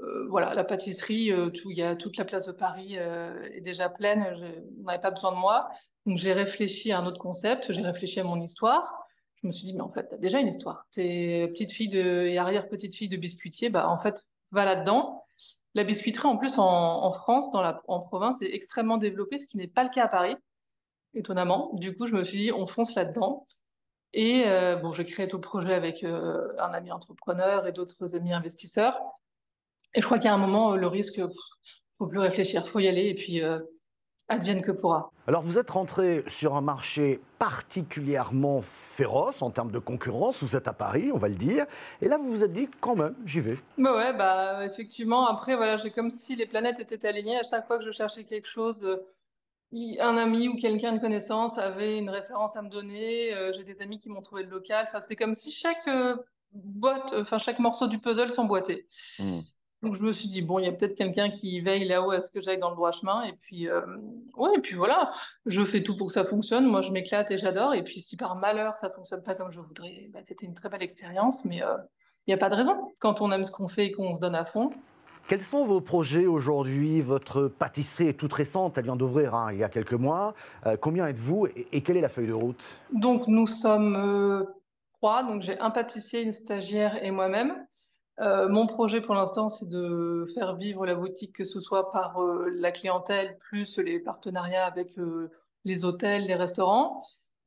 Euh, 0.02 0.28
voilà, 0.30 0.56
la 0.56 0.64
pâtisserie, 0.64 1.32
tout, 1.54 1.70
y 1.70 1.84
a, 1.84 1.96
toute 1.96 2.18
la 2.18 2.26
place 2.26 2.48
de 2.48 2.52
Paris 2.52 2.96
est 2.96 3.62
déjà 3.62 3.90
pleine. 3.90 4.26
on 4.80 4.86
n'avait 4.86 5.02
pas 5.02 5.12
besoin 5.12 5.34
de 5.34 5.38
moi. 5.38 5.70
Donc 6.08 6.18
j'ai 6.18 6.34
réfléchi 6.34 6.92
à 6.92 6.98
un 6.98 7.06
autre 7.06 7.20
concept. 7.20 7.72
J'ai 7.72 7.82
réfléchi 7.82 8.20
à 8.20 8.24
mon 8.24 8.42
histoire 8.42 9.07
je 9.42 9.48
me 9.48 9.52
suis 9.52 9.66
dit, 9.66 9.74
mais 9.74 9.82
en 9.82 9.92
fait, 9.92 10.10
tu 10.10 10.16
as 10.16 10.18
déjà 10.18 10.40
une 10.40 10.48
histoire. 10.48 10.88
Tu 10.92 11.02
es 11.02 11.48
petite 11.48 11.72
fille 11.72 11.90
de, 11.90 12.26
et 12.28 12.38
arrière-petite-fille 12.38 13.10
de 13.10 13.18
biscuitier, 13.18 13.70
bah, 13.70 13.90
en 13.90 14.00
fait, 14.00 14.26
va 14.52 14.66
là-dedans. 14.66 15.24
La 15.76 15.84
biscuiterie, 15.84 16.28
en 16.28 16.38
plus, 16.38 16.56
en, 16.58 17.12
France, 17.14 17.52
dans 17.52 17.62
la, 17.62 17.82
en 17.88 18.00
province, 18.00 18.42
est 18.42 18.54
extrêmement 18.54 18.98
développée, 18.98 19.38
ce 19.38 19.46
qui 19.46 19.58
n'est 19.58 19.68
pas 19.68 19.84
le 19.84 19.90
cas 19.90 20.06
à 20.06 20.08
Paris, 20.08 20.36
étonnamment. 21.14 21.72
Du 21.74 21.96
coup, 21.96 22.08
je 22.08 22.14
me 22.14 22.24
suis 22.24 22.40
dit, 22.40 22.52
on 22.52 22.66
fonce 22.66 22.96
là-dedans. 22.96 23.46
Et 24.14 24.46
euh, 24.48 24.78
bon, 24.78 24.92
j'ai 24.92 25.06
créé 25.06 25.28
tout 25.28 25.38
le 25.38 25.42
projet 25.42 25.74
avec 25.74 26.04
euh, 26.04 26.48
un 26.58 26.74
ami 26.74 26.92
entrepreneur 26.92 27.68
et 27.68 27.72
d'autres 27.72 28.16
amis 28.16 28.34
investisseurs. 28.34 29.00
Et 29.94 30.02
je 30.02 30.06
crois 30.06 30.18
a 30.18 30.34
un 30.34 30.38
moment, 30.38 30.76
le 30.76 30.88
risque, 30.88 31.22
faut 31.98 32.08
plus 32.08 32.20
réfléchir, 32.20 32.68
faut 32.68 32.80
y 32.80 32.88
aller. 32.88 33.08
Et 33.08 33.16
puis, 33.16 33.44
euh, 33.44 33.60
advienne 34.30 34.62
que 34.62 34.72
pourra. 34.72 35.12
Alors 35.28 35.42
vous 35.42 35.58
êtes 35.58 35.70
rentré 35.70 36.24
sur 36.28 36.56
un 36.56 36.62
marché 36.62 37.20
particulièrement 37.40 38.62
féroce 38.62 39.42
en 39.42 39.52
termes 39.52 39.72
de 39.72 39.80
concurrence, 39.80 40.44
vous 40.44 40.56
êtes 40.56 40.68
à 40.68 40.74
Paris, 40.74 41.12
on 41.14 41.18
va 41.18 41.30
le 41.30 41.36
dire, 41.36 41.66
et 42.02 42.08
là 42.08 42.18
vous 42.18 42.30
vous 42.30 42.44
êtes 42.44 42.54
dit 42.54 42.70
quand 42.80 42.96
même, 42.96 43.16
j'y 43.26 43.40
vais. 43.40 43.58
Bah 43.78 43.96
ouais, 43.96 44.14
bah 44.14 44.66
effectivement, 44.66 45.28
après 45.28 45.56
voilà, 45.56 45.78
j'ai 45.78 45.92
comme 45.92 46.12
si 46.12 46.36
les 46.36 46.46
planètes 46.46 46.80
étaient 46.80 47.08
alignées 47.08 47.38
à 47.38 47.44
chaque 47.44 47.68
fois 47.68 47.78
que 47.78 47.86
je 47.86 47.92
cherchais 47.92 48.24
quelque 48.24 48.48
chose. 48.48 48.84
Euh, 48.84 48.98
un 50.00 50.16
ami 50.16 50.48
ou 50.48 50.56
quelqu'un 50.56 50.94
de 50.94 51.00
connaissance 51.00 51.58
avait 51.58 51.98
une 51.98 52.10
référence 52.10 52.56
à 52.56 52.62
me 52.62 52.70
donner, 52.70 53.34
euh, 53.34 53.52
j'ai 53.52 53.66
des 53.66 53.82
amis 53.82 54.00
qui 54.00 54.10
m'ont 54.10 54.22
trouvé 54.22 54.44
le 54.44 54.50
local, 54.50 54.86
enfin 54.88 55.02
c'est 55.02 55.18
comme 55.18 55.36
si 55.36 55.52
chaque 55.52 55.88
euh, 55.90 56.16
boîte, 56.54 57.14
enfin 57.18 57.38
chaque 57.38 57.60
morceau 57.60 57.88
du 57.88 58.00
puzzle 58.00 58.32
s'emboîtait. 58.32 58.88
Mmh. 59.20 59.40
Donc 59.84 59.96
je 59.96 60.02
me 60.02 60.12
suis 60.12 60.28
dit, 60.28 60.42
bon, 60.42 60.58
il 60.58 60.66
y 60.66 60.68
a 60.68 60.72
peut-être 60.72 60.96
quelqu'un 60.96 61.30
qui 61.30 61.60
veille 61.62 61.86
là-haut 61.86 62.10
à 62.10 62.22
ce 62.22 62.32
que 62.32 62.42
j'aille 62.42 62.58
dans 62.58 62.72
le 62.72 62.76
droit 62.76 62.92
chemin. 62.92 63.24
Et 63.24 63.34
puis, 63.34 63.68
euh, 63.68 63.82
ouais, 64.36 64.50
et 64.56 64.60
puis 64.60 64.76
voilà, 64.76 65.12
je 65.46 65.64
fais 65.64 65.84
tout 65.84 65.96
pour 65.96 66.08
que 66.08 66.14
ça 66.14 66.26
fonctionne. 66.26 66.66
Moi, 66.66 66.82
je 66.82 66.92
m'éclate 66.92 67.30
et 67.30 67.38
j'adore. 67.38 67.76
Et 67.76 67.84
puis, 67.84 68.02
si 68.02 68.18
par 68.18 68.36
malheur, 68.36 68.76
ça 68.76 68.90
fonctionne 68.90 69.22
pas 69.22 69.36
comme 69.36 69.52
je 69.52 69.60
voudrais, 69.60 70.10
bah, 70.12 70.20
c'était 70.24 70.48
une 70.48 70.56
très 70.56 70.70
belle 70.70 70.82
expérience. 70.82 71.46
Mais 71.46 71.62
euh, 71.62 71.76
il 72.26 72.32
n'y 72.32 72.34
a 72.34 72.38
pas 72.38 72.50
de 72.50 72.56
raison. 72.56 72.92
Quand 73.00 73.22
on 73.22 73.32
aime 73.32 73.44
ce 73.44 73.52
qu'on 73.52 73.68
fait 73.68 73.88
et 73.88 73.92
qu'on 73.92 74.16
se 74.16 74.22
donne 74.22 74.36
à 74.36 74.46
fond. 74.46 74.72
Quels 75.28 75.42
sont 75.42 75.64
vos 75.64 75.82
projets 75.82 76.26
aujourd'hui? 76.26 77.02
Votre 77.02 77.48
pâtisserie 77.48 78.08
est 78.08 78.14
toute 78.14 78.34
récente, 78.34 78.78
elle 78.78 78.86
vient 78.86 78.96
d'ouvrir 78.96 79.36
hein, 79.36 79.50
il 79.52 79.60
y 79.60 79.64
a 79.64 79.70
quelques 79.70 79.94
mois. 79.94 80.34
Euh, 80.66 80.78
combien 80.78 81.06
êtes-vous 81.06 81.48
et, 81.48 81.68
et, 81.74 81.82
quelle 81.82 81.98
est 81.98 82.02
la 82.02 82.10
feuille 82.10 82.28
de 82.28 82.34
route? 82.34 82.66
Donc, 82.94 83.28
nous 83.28 83.46
sommes 83.46 84.48
trois. 84.94 85.24
Donc, 85.24 85.44
j'ai 85.44 85.60
un 85.60 85.70
pâtissier, 85.70 86.22
une 86.22 86.34
stagiaire 86.34 87.04
et 87.04 87.12
moi-même. 87.12 87.54
Euh, 88.20 88.50
mon 88.50 88.66
projet 88.66 89.02
pour 89.02 89.14
l'instant, 89.14 89.50
c'est 89.50 89.70
de 89.70 90.28
faire 90.34 90.56
vivre 90.56 90.86
la 90.86 90.96
boutique, 90.96 91.34
que 91.36 91.46
ce 91.46 91.60
soit 91.60 91.92
par 91.92 92.22
euh, 92.22 92.50
la 92.56 92.72
clientèle, 92.72 93.38
plus 93.38 93.78
les 93.78 94.00
partenariats 94.00 94.66
avec 94.66 94.98
euh, 94.98 95.30
les 95.66 95.86
hôtels, 95.86 96.26
les 96.26 96.36
restaurants. 96.36 97.00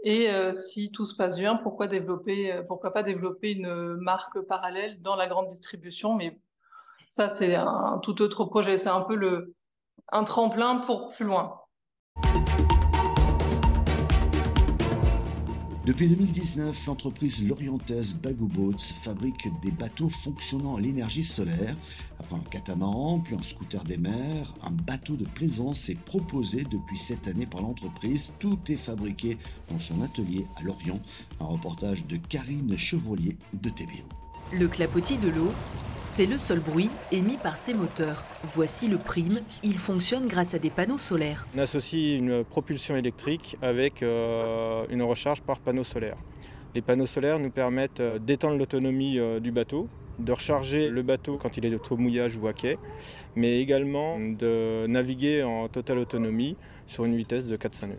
Et 0.03 0.31
si 0.55 0.93
tout 0.93 1.05
se 1.05 1.15
passe 1.15 1.37
bien, 1.37 1.57
pourquoi, 1.57 1.87
développer, 1.87 2.63
pourquoi 2.67 2.91
pas 2.91 3.03
développer 3.03 3.51
une 3.51 3.97
marque 3.97 4.41
parallèle 4.41 5.03
dans 5.03 5.15
la 5.15 5.27
grande 5.27 5.49
distribution 5.49 6.15
Mais 6.15 6.41
ça, 7.11 7.29
c'est 7.29 7.55
un 7.55 7.99
tout 8.03 8.23
autre 8.23 8.47
projet. 8.47 8.79
C'est 8.79 8.89
un 8.89 9.03
peu 9.03 9.15
le, 9.15 9.55
un 10.11 10.25
tremplin 10.25 10.79
pour 10.79 11.11
plus 11.11 11.27
loin. 11.27 11.60
Depuis 15.91 16.07
2019, 16.07 16.87
l'entreprise 16.87 17.45
lorientaise 17.45 18.15
Bagou 18.15 18.47
Boats 18.47 18.79
fabrique 18.79 19.49
des 19.61 19.73
bateaux 19.73 20.09
fonctionnant 20.09 20.77
à 20.77 20.81
l'énergie 20.81 21.25
solaire. 21.25 21.77
Après 22.21 22.37
un 22.37 22.49
catamaran, 22.49 23.19
puis 23.19 23.35
un 23.35 23.43
scooter 23.43 23.83
des 23.83 23.97
mers, 23.97 24.55
un 24.63 24.71
bateau 24.71 25.17
de 25.17 25.25
plaisance 25.25 25.89
est 25.89 25.99
proposé 25.99 26.63
depuis 26.63 26.97
cette 26.97 27.27
année 27.27 27.45
par 27.45 27.63
l'entreprise. 27.63 28.35
Tout 28.39 28.61
est 28.69 28.77
fabriqué 28.77 29.37
dans 29.69 29.81
son 29.81 30.01
atelier 30.03 30.47
à 30.55 30.63
Lorient. 30.63 31.01
Un 31.41 31.47
reportage 31.47 32.07
de 32.07 32.19
Karine 32.19 32.79
Chevrolier 32.79 33.37
de 33.61 33.69
TBO. 33.69 34.20
Le 34.53 34.67
clapotis 34.67 35.17
de 35.17 35.29
l'eau, 35.29 35.53
c'est 36.13 36.27
le 36.27 36.37
seul 36.37 36.59
bruit 36.59 36.91
émis 37.13 37.37
par 37.37 37.57
ces 37.57 37.73
moteurs. 37.73 38.25
Voici 38.43 38.89
le 38.89 38.99
prime, 38.99 39.39
il 39.63 39.79
fonctionne 39.79 40.27
grâce 40.27 40.55
à 40.55 40.59
des 40.59 40.71
panneaux 40.71 40.99
solaires. 40.99 41.47
On 41.55 41.61
associe 41.61 42.19
une 42.19 42.45
propulsion 42.45 42.97
électrique 42.97 43.57
avec 43.63 44.03
euh, 44.03 44.85
une 44.91 45.03
recharge 45.03 45.43
par 45.43 45.61
panneau 45.61 45.85
solaire. 45.85 46.17
Les 46.75 46.83
panneaux 46.83 47.07
solaires 47.07 47.39
nous 47.39 47.51
permettent 47.51 48.01
euh, 48.01 48.19
d'étendre 48.19 48.57
l'autonomie 48.57 49.21
euh, 49.21 49.39
du 49.39 49.53
bateau, 49.53 49.89
de 50.19 50.33
recharger 50.33 50.89
le 50.89 51.03
bateau 51.03 51.39
quand 51.41 51.57
il 51.57 51.65
est 51.65 51.93
au 51.93 51.97
mouillage 51.97 52.37
ou 52.37 52.49
à 52.49 52.53
quai, 52.53 52.77
mais 53.37 53.61
également 53.61 54.19
de 54.19 54.87
naviguer 54.89 55.45
en 55.45 55.69
totale 55.69 55.99
autonomie 55.99 56.57
sur 56.89 57.05
une 57.05 57.17
vitesse 57.17 57.47
de 57.47 57.55
400 57.55 57.87
nœuds. 57.87 57.95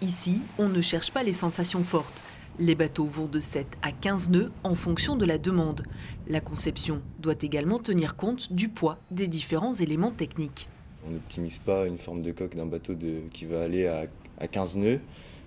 Ici, 0.00 0.42
on 0.58 0.68
ne 0.68 0.80
cherche 0.80 1.10
pas 1.10 1.24
les 1.24 1.32
sensations 1.32 1.82
fortes. 1.82 2.24
Les 2.60 2.74
bateaux 2.74 3.06
vont 3.06 3.26
de 3.26 3.38
7 3.38 3.78
à 3.82 3.92
15 3.92 4.30
nœuds 4.30 4.50
en 4.64 4.74
fonction 4.74 5.14
de 5.14 5.24
la 5.24 5.38
demande. 5.38 5.84
La 6.26 6.40
conception 6.40 7.02
doit 7.20 7.36
également 7.40 7.78
tenir 7.78 8.16
compte 8.16 8.52
du 8.52 8.68
poids 8.68 8.98
des 9.12 9.28
différents 9.28 9.74
éléments 9.74 10.10
techniques. 10.10 10.68
On 11.06 11.12
n'optimise 11.12 11.58
pas 11.58 11.86
une 11.86 11.98
forme 11.98 12.20
de 12.22 12.32
coque 12.32 12.56
d'un 12.56 12.66
bateau 12.66 12.96
qui 13.32 13.44
va 13.44 13.62
aller 13.62 13.86
à, 13.86 14.08
15 14.48 14.74
nœuds 14.74 14.98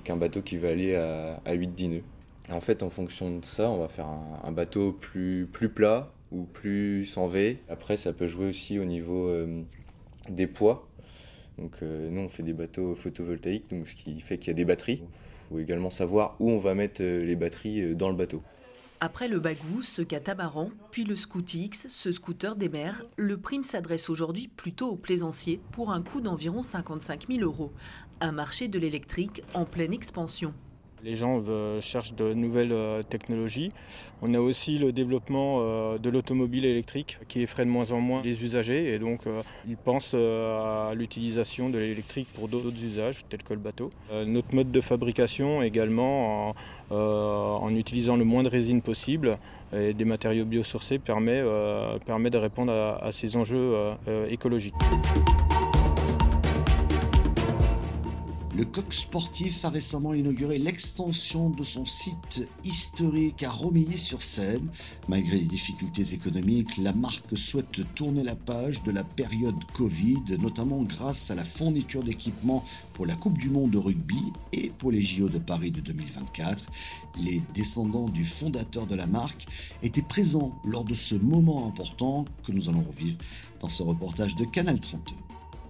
qu'un 0.06 0.15
bateau 0.15 0.41
qui 0.41 0.56
va 0.56 0.69
aller 0.69 0.95
à, 0.95 1.41
8-10 1.45 1.89
nœuds. 1.89 2.04
En 2.50 2.62
fait, 2.62 2.82
en 2.82 2.89
fonction 2.89 3.39
de 3.39 3.43
ça, 3.43 3.69
on 3.69 3.80
va 3.80 3.89
faire 3.89 4.08
un, 4.45 4.52
bateau 4.54 4.93
plus, 4.93 5.50
plus 5.52 5.67
plat 5.67 6.13
ou 6.32 6.43
plus 6.43 7.17
en 7.17 7.28
V. 7.28 7.60
Après, 7.67 7.97
ça 7.97 8.13
peut 8.13 8.28
jouer 8.28 8.47
aussi 8.47 8.80
au 8.80 8.86
niveau 8.86 9.28
euh, 9.28 9.63
des 10.30 10.47
poids. 10.47 10.88
Donc, 11.58 11.76
euh, 11.84 12.10
nous, 12.10 12.21
on 12.21 12.30
fait 12.30 12.43
des 12.43 12.54
bateaux 12.54 12.95
photovoltaïques, 12.95 13.69
donc 13.69 13.89
ce 13.89 13.95
qui 13.95 14.21
fait 14.21 14.38
qu'il 14.38 14.47
y 14.47 14.52
a 14.52 14.56
des 14.56 14.65
batteries 14.65 15.02
faut 15.51 15.59
également 15.59 15.89
savoir 15.89 16.35
où 16.39 16.49
on 16.49 16.57
va 16.57 16.73
mettre 16.73 17.01
euh, 17.01 17.23
les 17.25 17.35
batteries 17.35 17.81
euh, 17.81 17.95
dans 17.95 18.09
le 18.09 18.15
bateau. 18.15 18.41
Après 19.03 19.27
le 19.27 19.39
bagou, 19.39 19.81
ce 19.81 20.03
catamaran, 20.03 20.69
puis 20.91 21.03
le 21.03 21.15
Scootix, 21.15 21.87
ce 21.87 22.11
scooter 22.11 22.55
des 22.55 22.69
mers, 22.69 23.03
le 23.17 23.37
prime 23.37 23.63
s'adresse 23.63 24.11
aujourd'hui 24.11 24.47
plutôt 24.47 24.89
aux 24.89 24.95
plaisanciers 24.95 25.59
pour 25.71 25.91
un 25.91 26.03
coût 26.03 26.21
d'environ 26.21 26.61
55 26.61 27.27
000 27.27 27.41
euros. 27.41 27.71
Un 28.19 28.31
marché 28.31 28.67
de 28.67 28.77
l'électrique 28.77 29.43
en 29.55 29.65
pleine 29.65 29.91
expansion. 29.91 30.53
Les 31.03 31.15
gens 31.15 31.41
cherchent 31.81 32.13
de 32.13 32.33
nouvelles 32.33 32.71
euh, 32.71 33.01
technologies. 33.01 33.71
On 34.21 34.33
a 34.35 34.39
aussi 34.39 34.77
le 34.77 34.91
développement 34.91 35.59
euh, 35.61 35.97
de 35.97 36.09
l'automobile 36.11 36.63
électrique 36.63 37.17
qui 37.27 37.41
effraie 37.41 37.65
de 37.65 37.69
moins 37.69 37.91
en 37.91 37.99
moins 37.99 38.21
les 38.21 38.43
usagers 38.43 38.93
et 38.93 38.99
donc 38.99 39.25
euh, 39.25 39.41
ils 39.67 39.77
pensent 39.77 40.13
à 40.13 40.93
l'utilisation 40.95 41.69
de 41.69 41.79
l'électrique 41.79 42.27
pour 42.35 42.47
d'autres 42.47 42.83
usages 42.83 43.25
tels 43.29 43.41
que 43.41 43.53
le 43.53 43.59
bateau. 43.59 43.89
Notre 44.27 44.53
mode 44.53 44.71
de 44.71 44.81
fabrication 44.81 45.63
également 45.63 46.53
en, 46.91 47.75
utilisant 47.75 48.15
le 48.15 48.25
moins 48.25 48.43
de 48.43 48.49
résine 48.49 48.81
possible 48.81 49.37
et 49.73 49.93
des 49.93 50.05
matériaux 50.05 50.45
biosourcés 50.45 50.99
permet, 50.99 51.43
permet 52.05 52.29
de 52.29 52.37
répondre 52.37 52.71
à 52.73 53.11
ces 53.11 53.37
enjeux 53.37 53.93
écologiques. 54.29 54.75
Le 58.62 58.67
coq 58.67 58.93
sportif 58.93 59.65
a 59.65 59.69
récemment 59.69 60.13
inauguré 60.13 60.60
l'extension 60.60 61.50
de 61.50 61.63
son 61.63 61.88
site 61.88 62.47
historique 62.63 63.41
à 63.41 63.50
Romilly-sur-Seine. 63.50 64.69
Malgré 65.08 65.38
les 65.38 65.45
difficultés 65.45 66.13
économiques, 66.13 66.78
la 66.78 66.93
marque 66.93 67.36
souhaite 67.36 67.82
tourner 67.95 68.24
la 68.24 68.36
page 68.36 68.84
de 68.84 68.91
la 68.91 69.04
période 69.04 69.56
Covid, 69.74 70.38
notamment 70.39 70.84
grâce 70.84 71.32
à 71.32 71.36
la 71.36 71.43
fourniture 71.43 72.04
d'équipements 72.04 72.63
pour 72.93 73.08
la 73.08 73.15
Coupe 73.15 73.39
du 73.39 73.50
Monde 73.50 73.71
de 73.71 73.80
rugby 73.80 74.32
et 74.54 74.69
pour 74.69 74.91
les 74.91 75.02
JO 75.02 75.28
de 75.28 75.39
Paris 75.39 75.71
de 75.71 75.82
2024. 75.82 76.69
Les 77.19 77.41
descendants 77.56 78.10
du 78.10 78.26
fondateur 78.26 78.86
de 78.86 78.93
la 78.93 79.08
marque 79.08 79.47
étaient 79.82 80.04
présents 80.04 80.54
lors 80.65 80.84
de 80.84 80.93
ce 80.93 81.15
moment 81.15 81.67
important 81.67 82.26
que 82.43 82.52
nous 82.52 82.69
allons 82.69 82.84
revivre 82.84 83.17
dans 83.60 83.69
ce 83.69 83.82
reportage 83.82 84.36
de 84.36 84.45
Canal 84.45 84.80
32. 84.80 85.15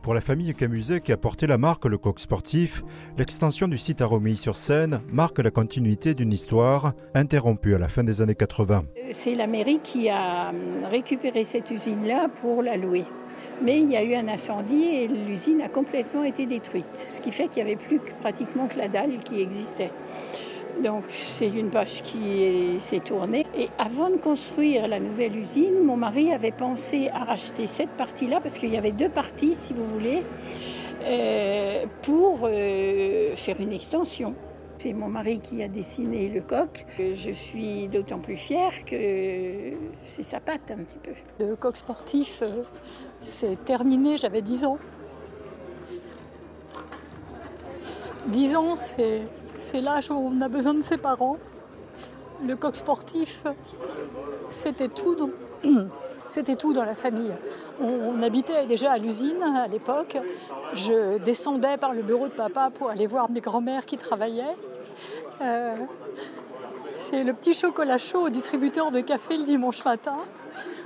Pour 0.01 0.15
la 0.15 0.21
famille 0.21 0.51
Camuset 0.55 0.99
qui 0.99 1.11
a 1.11 1.17
porté 1.17 1.45
la 1.45 1.59
marque 1.59 1.85
Le 1.85 1.99
Coq 1.99 2.19
Sportif, 2.19 2.81
l'extension 3.19 3.67
du 3.67 3.77
site 3.77 4.01
à 4.01 4.07
Romilly-sur-Seine 4.07 4.99
marque 5.13 5.37
la 5.37 5.51
continuité 5.51 6.15
d'une 6.15 6.33
histoire 6.33 6.93
interrompue 7.13 7.75
à 7.75 7.77
la 7.77 7.87
fin 7.87 8.03
des 8.03 8.19
années 8.23 8.33
80. 8.33 8.85
C'est 9.11 9.35
la 9.35 9.45
mairie 9.45 9.79
qui 9.83 10.09
a 10.09 10.53
récupéré 10.89 11.45
cette 11.45 11.69
usine-là 11.69 12.29
pour 12.29 12.63
la 12.63 12.77
louer. 12.77 13.03
Mais 13.61 13.79
il 13.79 13.91
y 13.91 13.95
a 13.95 14.03
eu 14.03 14.15
un 14.15 14.27
incendie 14.27 14.85
et 14.85 15.07
l'usine 15.07 15.61
a 15.61 15.69
complètement 15.69 16.23
été 16.23 16.47
détruite, 16.47 16.85
ce 16.95 17.21
qui 17.21 17.31
fait 17.31 17.47
qu'il 17.47 17.63
n'y 17.63 17.71
avait 17.71 17.79
plus 17.79 17.99
pratiquement 18.21 18.67
que 18.67 18.79
la 18.79 18.87
dalle 18.87 19.17
qui 19.19 19.39
existait. 19.39 19.91
Donc 20.83 21.03
c'est 21.09 21.49
une 21.49 21.69
page 21.69 22.01
qui 22.01 22.77
s'est 22.79 22.99
tournée. 22.99 23.45
Et 23.57 23.69
avant 23.77 24.09
de 24.09 24.17
construire 24.17 24.87
la 24.87 24.99
nouvelle 24.99 25.35
usine, 25.37 25.83
mon 25.83 25.97
mari 25.97 26.33
avait 26.33 26.51
pensé 26.51 27.09
à 27.13 27.23
racheter 27.23 27.67
cette 27.67 27.91
partie-là, 27.91 28.39
parce 28.41 28.57
qu'il 28.57 28.69
y 28.69 28.77
avait 28.77 28.91
deux 28.91 29.09
parties, 29.09 29.53
si 29.55 29.73
vous 29.73 29.85
voulez, 29.85 30.23
euh, 31.03 31.85
pour 32.01 32.41
euh, 32.43 33.35
faire 33.35 33.59
une 33.59 33.73
extension. 33.73 34.35
C'est 34.77 34.93
mon 34.93 35.09
mari 35.09 35.39
qui 35.39 35.61
a 35.61 35.67
dessiné 35.67 36.29
le 36.29 36.41
coq. 36.41 36.85
Je 36.97 37.31
suis 37.31 37.87
d'autant 37.87 38.17
plus 38.17 38.37
fière 38.37 38.83
que 38.83 38.95
c'est 40.03 40.23
sa 40.23 40.39
patte 40.39 40.71
un 40.71 40.83
petit 40.83 40.97
peu. 40.97 41.11
Le 41.39 41.55
coq 41.55 41.77
sportif, 41.77 42.41
euh, 42.41 42.63
c'est 43.23 43.63
terminé, 43.63 44.17
j'avais 44.17 44.41
10 44.41 44.65
ans. 44.65 44.79
10 48.27 48.55
ans, 48.55 48.75
c'est 48.75 49.21
c'est 49.61 49.79
l'âge 49.79 50.09
où 50.11 50.15
on 50.15 50.41
a 50.41 50.47
besoin 50.47 50.73
de 50.73 50.81
ses 50.81 50.97
parents. 50.97 51.37
Le 52.45 52.55
coq 52.55 52.75
sportif, 52.75 53.43
c'était 54.49 54.87
tout, 54.87 55.15
dans... 55.15 55.29
la 56.83 56.95
famille. 56.95 57.31
On, 57.79 58.21
habitait 58.21 58.65
déjà 58.65 58.91
à 58.91 58.97
l'usine 58.97 59.41
à 59.43 59.67
l'époque. 59.67 60.17
Je 60.73 61.19
descendais 61.19 61.77
par 61.77 61.93
le 61.93 62.01
bureau 62.01 62.27
de 62.27 62.33
papa 62.33 62.71
pour 62.71 62.89
aller 62.89 63.07
voir 63.07 63.29
mes 63.29 63.41
grands-mères 63.41 63.85
qui 63.85 63.97
travaillaient. 63.97 64.55
Euh, 65.41 65.75
c'est 66.97 67.23
le 67.23 67.33
petit 67.33 67.53
chocolat 67.53 67.97
chaud 67.97 68.25
au 68.25 68.29
distributeur 68.29 68.91
de 68.91 69.01
café 69.01 69.37
le 69.37 69.43
dimanche 69.43 69.85
matin. 69.85 70.17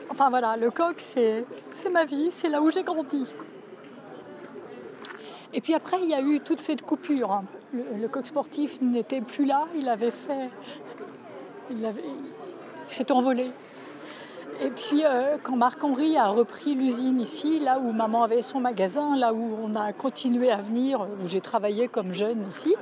Enfin 0.09 0.29
voilà, 0.29 0.55
le 0.57 0.69
coq, 0.69 0.95
c'est 0.97 1.45
ma 1.91 2.05
vie, 2.05 2.27
c'est 2.29 2.49
là 2.49 2.61
où 2.61 2.69
j'ai 2.71 2.83
grandi. 2.83 3.33
Et 5.55 5.61
puis 5.61 5.73
après, 5.73 5.97
il 6.03 6.09
y 6.09 6.13
a 6.13 6.21
eu 6.21 6.41
toute 6.41 6.61
cette 6.61 6.83
coupure 6.83 7.41
le, 7.75 8.07
coq 8.07 8.27
sportif 8.27 8.81
n'était 8.81 9.21
plus 9.21 9.45
là, 9.45 9.65
il 9.75 9.89
avait 9.89 10.11
fait. 10.11 10.49
Il, 11.69 11.91
s'est 12.87 13.11
envolé. 13.11 13.47
Et 14.61 14.69
puis, 14.69 15.03
euh, 15.03 15.37
quand 15.41 15.55
Marc-Henri 15.55 16.17
a 16.17 16.27
repris 16.27 16.75
l'usine 16.75 17.19
ici, 17.19 17.59
là 17.59 17.79
où 17.79 17.91
maman 17.91 18.23
avait 18.23 18.41
son 18.41 18.59
magasin, 18.59 19.17
là 19.17 19.33
où 19.33 19.57
on 19.63 19.75
a 19.75 19.91
continué 19.91 20.51
à 20.51 20.57
venir, 20.57 21.01
où 21.01 21.27
j'ai 21.27 21.41
travaillé 21.41 21.87
comme 21.87 22.13
jeune 22.13 22.45
ici, 22.47 22.75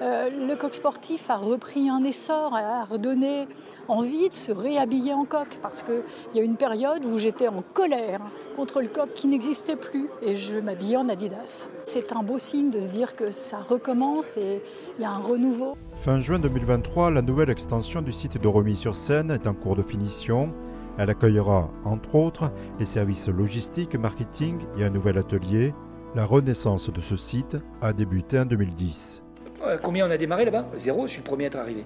euh, 0.00 0.28
le 0.30 0.54
coq 0.54 0.74
sportif 0.74 1.28
a 1.28 1.36
repris 1.36 1.88
un 1.88 2.04
essor, 2.04 2.54
a 2.54 2.84
redonné 2.84 3.48
envie 3.88 4.28
de 4.28 4.34
se 4.34 4.52
réhabiller 4.52 5.12
en 5.12 5.24
coq, 5.24 5.58
parce 5.60 5.82
qu'il 5.82 6.02
y 6.34 6.40
a 6.40 6.42
une 6.42 6.56
période 6.56 7.04
où 7.04 7.18
j'étais 7.18 7.48
en 7.48 7.62
colère 7.74 8.20
contre 8.54 8.80
le 8.80 8.88
coq 8.88 9.12
qui 9.14 9.26
n'existait 9.26 9.76
plus, 9.76 10.08
et 10.22 10.36
je 10.36 10.58
m'habillais 10.58 10.96
en 10.96 11.08
Adidas. 11.08 11.68
C'est 11.84 12.12
un 12.12 12.22
beau 12.22 12.38
signe 12.38 12.70
de 12.70 12.80
se 12.80 12.90
dire 12.90 13.16
que 13.16 13.30
ça 13.30 13.58
recommence 13.58 14.36
et 14.36 14.62
il 14.98 15.02
y 15.02 15.04
a 15.04 15.10
un 15.10 15.18
renouveau. 15.18 15.76
Fin 15.96 16.18
juin 16.18 16.38
2023, 16.38 17.10
la 17.10 17.22
nouvelle 17.22 17.50
extension 17.50 18.00
du 18.02 18.12
site 18.12 18.40
de 18.40 18.46
Romilly-sur-Seine 18.46 19.30
est 19.32 19.46
en 19.46 19.54
cours 19.54 19.74
de 19.74 19.82
finition. 19.82 20.52
Elle 20.98 21.10
accueillera, 21.10 21.70
entre 21.84 22.14
autres, 22.14 22.50
les 22.78 22.84
services 22.84 23.28
logistiques, 23.28 23.94
marketing 23.96 24.58
et 24.76 24.84
un 24.84 24.90
nouvel 24.90 25.18
atelier. 25.18 25.74
La 26.14 26.24
renaissance 26.24 26.90
de 26.92 27.00
ce 27.00 27.16
site 27.16 27.56
a 27.80 27.92
débuté 27.92 28.40
en 28.40 28.46
2010. 28.46 29.22
Euh, 29.62 29.76
combien 29.82 30.06
on 30.06 30.10
a 30.10 30.16
démarré 30.16 30.44
là-bas 30.44 30.66
Zéro, 30.76 31.06
je 31.06 31.12
suis 31.12 31.18
le 31.18 31.24
premier 31.24 31.44
à 31.44 31.46
être 31.48 31.56
arrivé. 31.56 31.84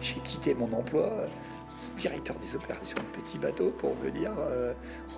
J'ai 0.00 0.14
quitté 0.20 0.54
mon 0.54 0.72
emploi, 0.72 1.04
euh, 1.04 1.26
directeur 1.96 2.36
des 2.36 2.54
opérations 2.54 2.98
de 2.98 3.20
petits 3.20 3.38
bateaux, 3.38 3.70
pour 3.70 3.94
venir 3.94 4.30
euh, 4.38 4.72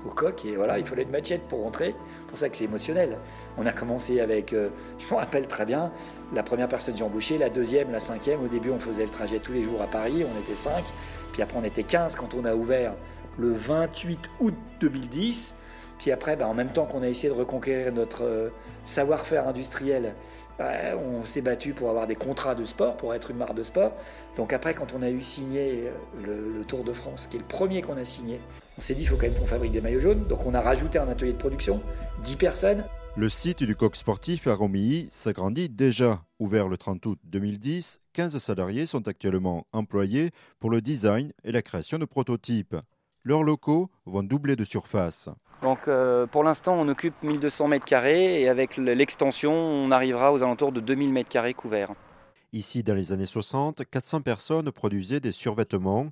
au 0.07 0.11
coq. 0.11 0.45
Et 0.47 0.57
voilà, 0.57 0.79
il 0.79 0.87
fallait 0.87 1.03
une 1.03 1.11
machette 1.11 1.43
pour 1.43 1.63
rentrer. 1.63 1.95
C'est 1.95 2.27
pour 2.29 2.39
ça 2.39 2.49
que 2.49 2.57
c'est 2.57 2.65
émotionnel. 2.65 3.19
On 3.59 3.67
a 3.67 3.73
commencé 3.73 4.21
avec, 4.21 4.53
je 4.53 5.15
me 5.15 5.19
rappelle 5.19 5.47
très 5.47 5.67
bien, 5.67 5.93
la 6.33 6.43
première 6.43 6.69
personne 6.69 6.97
j'ai 6.97 7.05
embauchée, 7.05 7.37
la 7.39 7.51
deuxième, 7.51 7.93
la 7.93 8.01
cinquième. 8.01 8.43
Au 8.43 8.49
début, 8.49 8.71
on 8.71 8.79
faisait 8.79 9.05
le 9.05 9.11
trajet 9.11 9.39
tous 9.39 9.53
les 9.53 9.63
jours 9.63 9.83
à 9.83 9.87
Paris, 9.87 10.25
on 10.25 10.41
était 10.41 10.57
cinq. 10.57 10.85
Puis 11.33 11.43
après, 11.43 11.59
on 11.61 11.65
était 11.65 11.83
15 11.83 12.17
quand 12.17 12.35
on 12.35 12.45
a 12.45 12.55
ouvert 12.55 12.95
le 13.39 13.53
28 13.53 14.31
août 14.41 14.55
2010. 14.81 15.57
Puis 15.99 16.13
après, 16.13 16.37
bah, 16.37 16.49
en 16.49 16.55
même 16.55 16.69
temps 16.69 16.87
qu'on 16.87 17.03
a 17.03 17.09
essayé 17.09 17.29
de 17.33 17.39
reconquérir 17.39 17.93
notre 17.93 18.51
savoir-faire 18.85 19.49
industriel 19.49 20.15
on 20.61 21.25
s'est 21.25 21.41
battu 21.41 21.73
pour 21.73 21.89
avoir 21.91 22.07
des 22.07 22.17
contrats 22.17 22.55
de 22.55 22.65
sport, 22.65 22.97
pour 22.97 23.15
être 23.15 23.31
une 23.31 23.37
marque 23.37 23.55
de 23.55 23.63
sport. 23.63 23.93
Donc 24.37 24.53
après, 24.53 24.75
quand 24.75 24.95
on 24.95 25.03
a 25.03 25.11
eu 25.11 25.23
signé 25.23 25.89
euh, 26.27 26.59
le, 26.59 26.65
Tour 26.65 26.85
de 26.85 26.93
France, 26.93 27.27
qui 27.27 27.37
est 27.37 27.41
le 27.41 27.47
premier 27.47 27.83
qu'on 27.83 27.97
a 27.97 28.05
signé, 28.05 28.41
on 28.79 28.81
s'est 28.81 28.95
dit 28.95 29.03
il 29.03 29.07
faut 29.07 29.17
quand 29.17 29.27
même 29.27 29.35
qu'on 29.35 29.47
fabrique 29.47 29.73
des 29.73 29.81
maillots 29.81 30.01
jaunes. 30.01 30.27
Donc 30.27 30.47
on 30.47 30.55
a 30.55 30.61
rajouté 30.61 30.99
un 30.99 31.09
atelier 31.09 31.33
de 31.33 31.39
production, 31.39 31.81
10 32.23 32.37
personnes. 32.37 32.85
Le 33.17 33.29
site 33.29 33.63
du 33.63 33.77
coq 33.77 33.95
sportif 33.95 34.49
à 34.49 34.55
Romilly 34.55 35.09
s'agrandit 35.13 35.69
déjà. 35.69 36.25
Ouvert 36.41 36.69
le 36.69 36.77
30 36.77 37.07
août 37.07 37.19
2010, 37.25 38.01
15 38.13 38.39
salariés 38.39 38.87
sont 38.87 39.07
actuellement 39.07 39.67
employés 39.73 40.31
pour 40.59 40.71
le 40.71 40.81
design 40.81 41.33
et 41.45 41.53
la 41.53 41.63
création 41.63 41.99
de 41.99 42.07
prototypes. 42.07 42.75
Leurs 43.27 43.43
locaux 43.43 43.89
vont 44.05 44.23
doubler 44.23 44.55
de 44.55 44.65
surface. 44.65 45.31
Donc 45.63 45.89
euh, 45.89 46.27
pour 46.27 46.45
l'instant, 46.45 46.75
on 46.75 46.87
occupe 46.89 47.15
1200 47.23 47.69
mètres 47.69 47.87
carrés 47.87 48.43
et 48.43 48.51
avec 48.51 48.77
l'extension, 48.77 49.55
on 49.55 49.91
arrivera 49.91 50.31
aux 50.31 50.43
alentours 50.43 50.73
de 50.73 50.81
2000 50.81 51.11
mètres 51.11 51.31
carrés 51.31 51.55
couverts. 51.55 51.95
Ici, 52.53 52.83
dans 52.83 52.95
les 52.95 53.13
années 53.13 53.25
60, 53.25 53.83
400 53.91 54.21
personnes 54.21 54.71
produisaient 54.71 55.21
des 55.21 55.33
survêtements. 55.33 56.09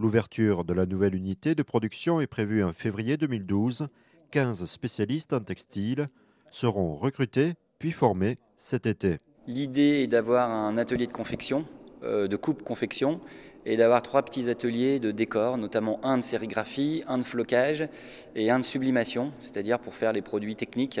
L'ouverture 0.00 0.64
de 0.64 0.74
la 0.74 0.86
nouvelle 0.86 1.14
unité 1.14 1.54
de 1.54 1.62
production 1.62 2.20
est 2.20 2.26
prévue 2.26 2.64
en 2.64 2.72
février 2.72 3.16
2012. 3.16 3.86
15 4.32 4.66
spécialistes 4.66 5.32
en 5.32 5.40
textile 5.40 6.08
seront 6.50 6.96
recrutés 6.96 7.54
puis 7.78 7.92
formés 7.92 8.38
cet 8.56 8.86
été. 8.86 9.18
L'idée 9.46 10.02
est 10.02 10.06
d'avoir 10.08 10.50
un 10.50 10.76
atelier 10.76 11.06
de 11.06 11.12
confection, 11.12 11.64
euh, 12.02 12.26
de 12.26 12.34
coupe-confection, 12.36 13.20
et 13.66 13.76
d'avoir 13.76 14.00
trois 14.00 14.22
petits 14.22 14.48
ateliers 14.48 15.00
de 15.00 15.10
décor, 15.10 15.58
notamment 15.58 15.98
un 16.04 16.18
de 16.18 16.22
sérigraphie, 16.22 17.02
un 17.08 17.18
de 17.18 17.24
flocage 17.24 17.88
et 18.36 18.48
un 18.48 18.60
de 18.60 18.64
sublimation, 18.64 19.32
c'est-à-dire 19.40 19.80
pour 19.80 19.94
faire 19.94 20.12
les 20.12 20.22
produits 20.22 20.54
techniques. 20.54 21.00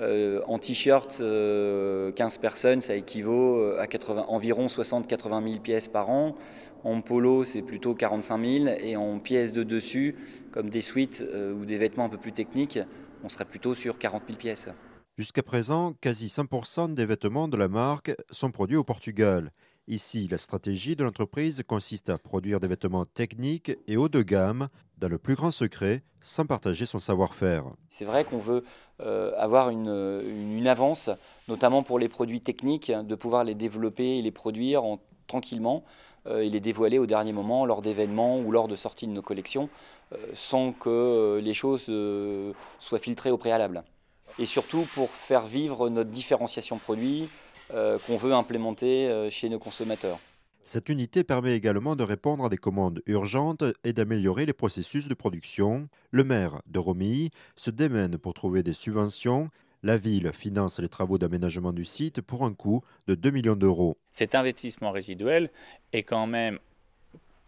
Euh, 0.00 0.40
en 0.46 0.58
t-shirt, 0.58 1.10
15 1.10 1.20
euh, 1.20 2.12
personnes, 2.40 2.80
ça 2.80 2.94
équivaut 2.94 3.58
euh, 3.58 3.80
à 3.80 3.86
80, 3.86 4.26
environ 4.28 4.66
60-80 4.66 5.48
000 5.48 5.60
pièces 5.60 5.88
par 5.88 6.08
an. 6.08 6.36
En 6.84 7.00
polo, 7.00 7.44
c'est 7.44 7.62
plutôt 7.62 7.94
45 7.94 8.44
000. 8.44 8.66
Et 8.80 8.96
en 8.96 9.18
pièces 9.18 9.52
de 9.52 9.62
dessus, 9.62 10.16
comme 10.52 10.70
des 10.70 10.82
suites 10.82 11.24
ou 11.56 11.64
des 11.64 11.78
vêtements 11.78 12.04
un 12.04 12.08
peu 12.08 12.18
plus 12.18 12.32
techniques, 12.32 12.78
on 13.22 13.28
serait 13.28 13.44
plutôt 13.44 13.74
sur 13.74 13.98
40 13.98 14.22
000 14.26 14.38
pièces. 14.38 14.68
Jusqu'à 15.16 15.42
présent, 15.42 15.94
quasi 16.00 16.26
100% 16.26 16.92
des 16.92 17.06
vêtements 17.06 17.48
de 17.48 17.56
la 17.56 17.68
marque 17.68 18.14
sont 18.30 18.50
produits 18.50 18.76
au 18.76 18.84
Portugal. 18.84 19.52
Ici, 19.86 20.28
la 20.30 20.38
stratégie 20.38 20.96
de 20.96 21.04
l'entreprise 21.04 21.62
consiste 21.66 22.08
à 22.08 22.16
produire 22.16 22.58
des 22.58 22.68
vêtements 22.68 23.04
techniques 23.04 23.70
et 23.86 23.98
haut 23.98 24.08
de 24.08 24.22
gamme 24.22 24.68
dans 24.96 25.08
le 25.08 25.18
plus 25.18 25.34
grand 25.34 25.50
secret, 25.50 26.02
sans 26.22 26.46
partager 26.46 26.86
son 26.86 27.00
savoir-faire. 27.00 27.64
C'est 27.90 28.06
vrai 28.06 28.24
qu'on 28.24 28.38
veut 28.38 28.64
euh, 29.00 29.32
avoir 29.36 29.68
une, 29.68 30.66
avance, 30.66 31.10
notamment 31.48 31.82
pour 31.82 31.98
les 31.98 32.08
produits 32.08 32.40
techniques, 32.40 32.90
de 32.90 33.14
pouvoir 33.14 33.44
les 33.44 33.54
développer 33.54 34.18
et 34.18 34.22
les 34.22 34.30
produire 34.30 34.84
en, 34.84 35.00
tranquillement 35.26 35.84
euh, 36.26 36.40
et 36.40 36.48
les 36.48 36.60
dévoiler 36.60 36.98
au 36.98 37.04
dernier 37.04 37.34
moment 37.34 37.66
lors 37.66 37.82
d'événements 37.82 38.38
ou 38.38 38.52
lors 38.52 38.68
de 38.68 38.76
sorties 38.76 39.06
de 39.06 39.12
nos 39.12 39.20
collections, 39.20 39.68
euh, 40.14 40.16
sans 40.32 40.72
que 40.72 41.40
les 41.42 41.52
choses 41.52 41.90
soient 42.78 42.98
filtrées 42.98 43.30
au 43.30 43.36
préalable. 43.36 43.84
Et 44.38 44.46
surtout 44.46 44.86
pour 44.94 45.10
faire 45.10 45.42
vivre 45.42 45.90
notre 45.90 46.10
différenciation 46.10 46.78
produit, 46.78 47.28
qu'on 47.70 48.16
veut 48.16 48.32
implémenter 48.32 49.08
euh, 49.08 49.30
chez 49.30 49.48
nos 49.48 49.58
consommateurs. 49.58 50.18
Cette 50.64 50.88
unité 50.88 51.24
permet 51.24 51.54
également 51.54 51.94
de 51.94 52.04
répondre 52.04 52.46
à 52.46 52.48
des 52.48 52.56
commandes 52.56 53.02
urgentes 53.06 53.64
et 53.84 53.92
d'améliorer 53.92 54.46
les 54.46 54.54
processus 54.54 55.08
de 55.08 55.14
production. 55.14 55.88
Le 56.10 56.24
maire 56.24 56.62
de 56.66 56.78
Romilly 56.78 57.30
se 57.54 57.70
démène 57.70 58.16
pour 58.16 58.32
trouver 58.32 58.62
des 58.62 58.72
subventions. 58.72 59.50
La 59.82 59.98
ville 59.98 60.32
finance 60.32 60.80
les 60.80 60.88
travaux 60.88 61.18
d'aménagement 61.18 61.74
du 61.74 61.84
site 61.84 62.22
pour 62.22 62.44
un 62.44 62.54
coût 62.54 62.82
de 63.06 63.14
2 63.14 63.30
millions 63.30 63.56
d'euros. 63.56 63.98
Cet 64.10 64.34
investissement 64.34 64.90
résiduel 64.90 65.50
est 65.92 66.02
quand 66.02 66.26
même 66.26 66.58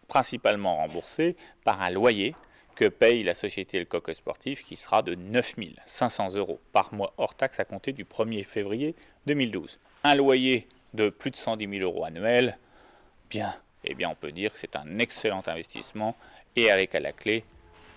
principalement 0.09 0.77
remboursé 0.77 1.37
par 1.65 1.81
un 1.81 1.91
loyer 1.91 2.35
que 2.75 2.85
paye 2.85 3.23
la 3.23 3.33
société 3.33 3.79
Le 3.79 3.87
Coq 3.87 4.13
Sportif 4.13 4.63
qui 4.63 4.77
sera 4.77 5.03
de 5.03 5.15
9 5.15 5.55
500 5.87 6.35
euros 6.37 6.61
par 6.73 6.93
mois 6.93 7.15
hors 7.17 7.35
taxe 7.35 7.59
à 7.59 7.65
compter 7.65 7.93
du 7.93 8.05
1er 8.05 8.45
février 8.45 8.95
2012. 9.27 9.81
Un 10.07 10.15
loyer 10.15 10.69
de 10.95 11.09
plus 11.11 11.33
de 11.33 11.37
110 11.37 11.69
000 11.69 11.83
euros 11.83 12.05
annuels, 12.05 12.59
bien, 13.29 13.53
eh 13.83 13.93
bien 13.93 14.09
on 14.09 14.15
peut 14.15 14.31
dire 14.31 14.53
que 14.53 14.59
c'est 14.61 14.77
un 14.77 15.01
excellent 15.01 15.43
investissement 15.49 16.15
et 16.55 16.71
avec 16.71 16.95
à 16.95 17.01
la 17.01 17.11
clé 17.11 17.43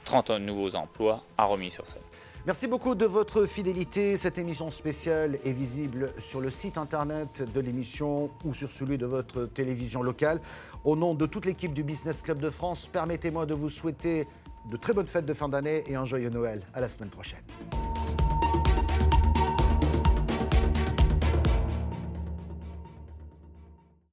30 0.05 0.31
nouveaux 0.31 0.73
emplois 0.73 1.23
à 1.37 1.45
remis 1.45 1.69
sur 1.69 1.85
scène. 1.85 2.01
Merci 2.47 2.65
beaucoup 2.65 2.95
de 2.95 3.05
votre 3.05 3.45
fidélité. 3.45 4.17
Cette 4.17 4.39
émission 4.39 4.71
spéciale 4.71 5.37
est 5.45 5.51
visible 5.51 6.15
sur 6.17 6.41
le 6.41 6.49
site 6.49 6.79
internet 6.79 7.43
de 7.43 7.59
l'émission 7.59 8.31
ou 8.43 8.55
sur 8.55 8.71
celui 8.71 8.97
de 8.97 9.05
votre 9.05 9.45
télévision 9.45 10.01
locale. 10.01 10.41
Au 10.85 10.95
nom 10.95 11.13
de 11.13 11.27
toute 11.27 11.45
l'équipe 11.45 11.75
du 11.75 11.83
Business 11.83 12.23
Club 12.23 12.39
de 12.39 12.49
France, 12.49 12.89
permettez-moi 12.91 13.45
de 13.45 13.53
vous 13.53 13.69
souhaiter 13.69 14.25
de 14.71 14.77
très 14.77 14.93
bonnes 14.93 15.05
fêtes 15.05 15.27
de 15.27 15.33
fin 15.35 15.47
d'année 15.47 15.83
et 15.85 15.93
un 15.93 16.05
joyeux 16.05 16.31
Noël. 16.31 16.63
À 16.73 16.81
la 16.81 16.89
semaine 16.89 17.11
prochaine. 17.11 17.43